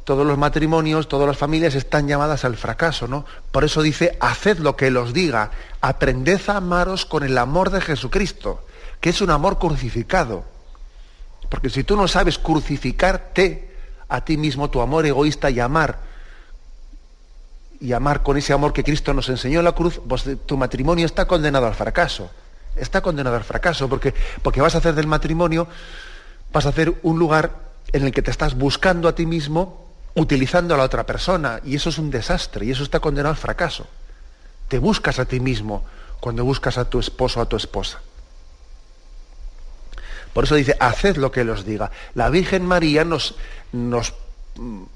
todos 0.04 0.26
los 0.26 0.38
matrimonios, 0.38 1.08
todas 1.08 1.26
las 1.26 1.36
familias 1.36 1.74
están 1.74 2.08
llamadas 2.08 2.44
al 2.44 2.56
fracaso, 2.56 3.06
¿no? 3.06 3.26
Por 3.50 3.64
eso 3.64 3.82
dice, 3.82 4.16
haced 4.20 4.58
lo 4.58 4.76
que 4.76 4.90
los 4.90 5.12
diga, 5.12 5.50
aprended 5.80 6.40
a 6.48 6.56
amaros 6.56 7.04
con 7.04 7.22
el 7.22 7.36
amor 7.36 7.70
de 7.70 7.80
Jesucristo, 7.80 8.64
que 9.00 9.10
es 9.10 9.20
un 9.20 9.30
amor 9.30 9.58
crucificado. 9.58 10.44
Porque 11.48 11.70
si 11.70 11.84
tú 11.84 11.96
no 11.96 12.08
sabes 12.08 12.38
crucificarte 12.38 13.74
a 14.08 14.24
ti 14.24 14.36
mismo, 14.36 14.70
tu 14.70 14.80
amor 14.80 15.06
egoísta 15.06 15.50
y 15.50 15.60
amar 15.60 16.08
y 17.80 17.92
amar 17.92 18.22
con 18.22 18.36
ese 18.36 18.52
amor 18.52 18.72
que 18.72 18.82
Cristo 18.82 19.14
nos 19.14 19.28
enseñó 19.28 19.60
en 19.60 19.64
la 19.64 19.72
cruz, 19.72 20.00
pues 20.06 20.24
tu 20.46 20.56
matrimonio 20.56 21.06
está 21.06 21.26
condenado 21.26 21.66
al 21.66 21.74
fracaso. 21.74 22.30
Está 22.76 23.00
condenado 23.00 23.36
al 23.36 23.44
fracaso 23.44 23.88
porque, 23.88 24.14
porque 24.42 24.60
vas 24.60 24.74
a 24.74 24.78
hacer 24.78 24.94
del 24.94 25.06
matrimonio, 25.06 25.68
vas 26.52 26.66
a 26.66 26.70
hacer 26.70 26.94
un 27.02 27.18
lugar 27.18 27.52
en 27.92 28.04
el 28.04 28.12
que 28.12 28.22
te 28.22 28.30
estás 28.30 28.54
buscando 28.54 29.08
a 29.08 29.14
ti 29.14 29.26
mismo 29.26 29.86
utilizando 30.14 30.74
a 30.74 30.76
la 30.76 30.84
otra 30.84 31.06
persona 31.06 31.60
y 31.64 31.76
eso 31.76 31.90
es 31.90 31.98
un 31.98 32.10
desastre 32.10 32.66
y 32.66 32.70
eso 32.70 32.82
está 32.82 33.00
condenado 33.00 33.30
al 33.30 33.36
fracaso. 33.36 33.86
Te 34.68 34.78
buscas 34.78 35.18
a 35.18 35.24
ti 35.24 35.40
mismo 35.40 35.84
cuando 36.20 36.44
buscas 36.44 36.78
a 36.78 36.90
tu 36.90 36.98
esposo 36.98 37.40
o 37.40 37.42
a 37.42 37.48
tu 37.48 37.56
esposa. 37.56 38.00
Por 40.38 40.44
eso 40.44 40.54
dice, 40.54 40.76
haced 40.78 41.16
lo 41.16 41.32
que 41.32 41.42
los 41.42 41.64
diga. 41.64 41.90
La 42.14 42.30
Virgen 42.30 42.64
María 42.64 43.04
nos, 43.04 43.34
nos 43.72 44.14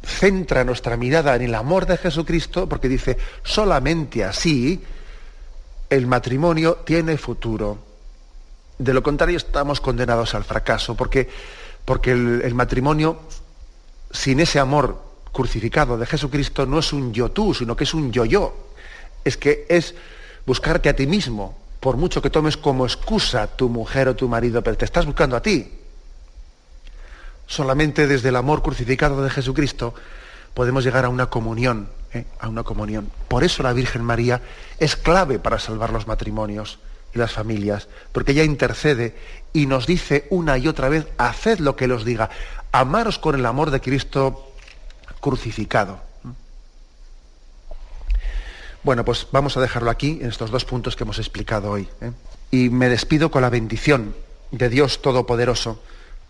centra 0.00 0.62
nuestra 0.62 0.96
mirada 0.96 1.34
en 1.34 1.42
el 1.42 1.56
amor 1.56 1.84
de 1.84 1.96
Jesucristo, 1.96 2.68
porque 2.68 2.88
dice, 2.88 3.18
solamente 3.42 4.22
así 4.22 4.80
el 5.90 6.06
matrimonio 6.06 6.76
tiene 6.84 7.18
futuro. 7.18 7.76
De 8.78 8.94
lo 8.94 9.02
contrario 9.02 9.36
estamos 9.36 9.80
condenados 9.80 10.32
al 10.36 10.44
fracaso, 10.44 10.94
porque, 10.94 11.28
porque 11.84 12.12
el, 12.12 12.42
el 12.44 12.54
matrimonio, 12.54 13.22
sin 14.12 14.38
ese 14.38 14.60
amor 14.60 15.02
crucificado 15.32 15.98
de 15.98 16.06
Jesucristo, 16.06 16.66
no 16.66 16.78
es 16.78 16.92
un 16.92 17.12
yo 17.12 17.32
tú, 17.32 17.52
sino 17.52 17.74
que 17.74 17.82
es 17.82 17.94
un 17.94 18.12
yo 18.12 18.24
yo. 18.24 18.68
Es 19.24 19.36
que 19.36 19.66
es 19.68 19.96
buscarte 20.46 20.88
a 20.88 20.94
ti 20.94 21.08
mismo, 21.08 21.61
por 21.82 21.96
mucho 21.96 22.22
que 22.22 22.30
tomes 22.30 22.56
como 22.56 22.86
excusa 22.86 23.48
tu 23.48 23.68
mujer 23.68 24.06
o 24.06 24.14
tu 24.14 24.28
marido, 24.28 24.62
pero 24.62 24.76
te 24.76 24.84
estás 24.84 25.04
buscando 25.04 25.34
a 25.34 25.42
ti. 25.42 25.68
Solamente 27.48 28.06
desde 28.06 28.28
el 28.28 28.36
amor 28.36 28.62
crucificado 28.62 29.20
de 29.20 29.28
Jesucristo 29.30 29.92
podemos 30.54 30.84
llegar 30.84 31.04
a 31.04 31.08
una 31.08 31.26
comunión, 31.26 31.88
¿eh? 32.14 32.24
a 32.38 32.48
una 32.48 32.62
comunión. 32.62 33.10
Por 33.26 33.42
eso 33.42 33.64
la 33.64 33.72
Virgen 33.72 34.04
María 34.04 34.40
es 34.78 34.94
clave 34.94 35.40
para 35.40 35.58
salvar 35.58 35.90
los 35.90 36.06
matrimonios 36.06 36.78
y 37.16 37.18
las 37.18 37.32
familias, 37.32 37.88
porque 38.12 38.30
ella 38.30 38.44
intercede 38.44 39.16
y 39.52 39.66
nos 39.66 39.88
dice 39.88 40.28
una 40.30 40.58
y 40.58 40.68
otra 40.68 40.88
vez, 40.88 41.08
haced 41.18 41.58
lo 41.58 41.74
que 41.74 41.88
los 41.88 42.04
diga, 42.04 42.30
amaros 42.70 43.18
con 43.18 43.34
el 43.34 43.44
amor 43.44 43.72
de 43.72 43.80
Cristo 43.80 44.54
crucificado. 45.20 46.11
Bueno, 48.84 49.04
pues 49.04 49.28
vamos 49.30 49.56
a 49.56 49.60
dejarlo 49.60 49.90
aquí 49.90 50.18
en 50.20 50.28
estos 50.28 50.50
dos 50.50 50.64
puntos 50.64 50.96
que 50.96 51.04
hemos 51.04 51.18
explicado 51.18 51.70
hoy. 51.70 51.88
¿eh? 52.00 52.10
Y 52.50 52.68
me 52.68 52.88
despido 52.88 53.30
con 53.30 53.42
la 53.42 53.50
bendición 53.50 54.14
de 54.50 54.68
Dios 54.68 55.00
Todopoderoso, 55.00 55.80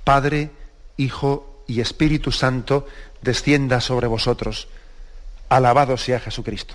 Padre, 0.04 0.50
Hijo 0.96 1.64
y 1.66 1.80
Espíritu 1.80 2.30
Santo, 2.30 2.86
descienda 3.22 3.80
sobre 3.80 4.06
vosotros. 4.06 4.68
Alabado 5.48 5.96
sea 5.96 6.20
Jesucristo. 6.20 6.74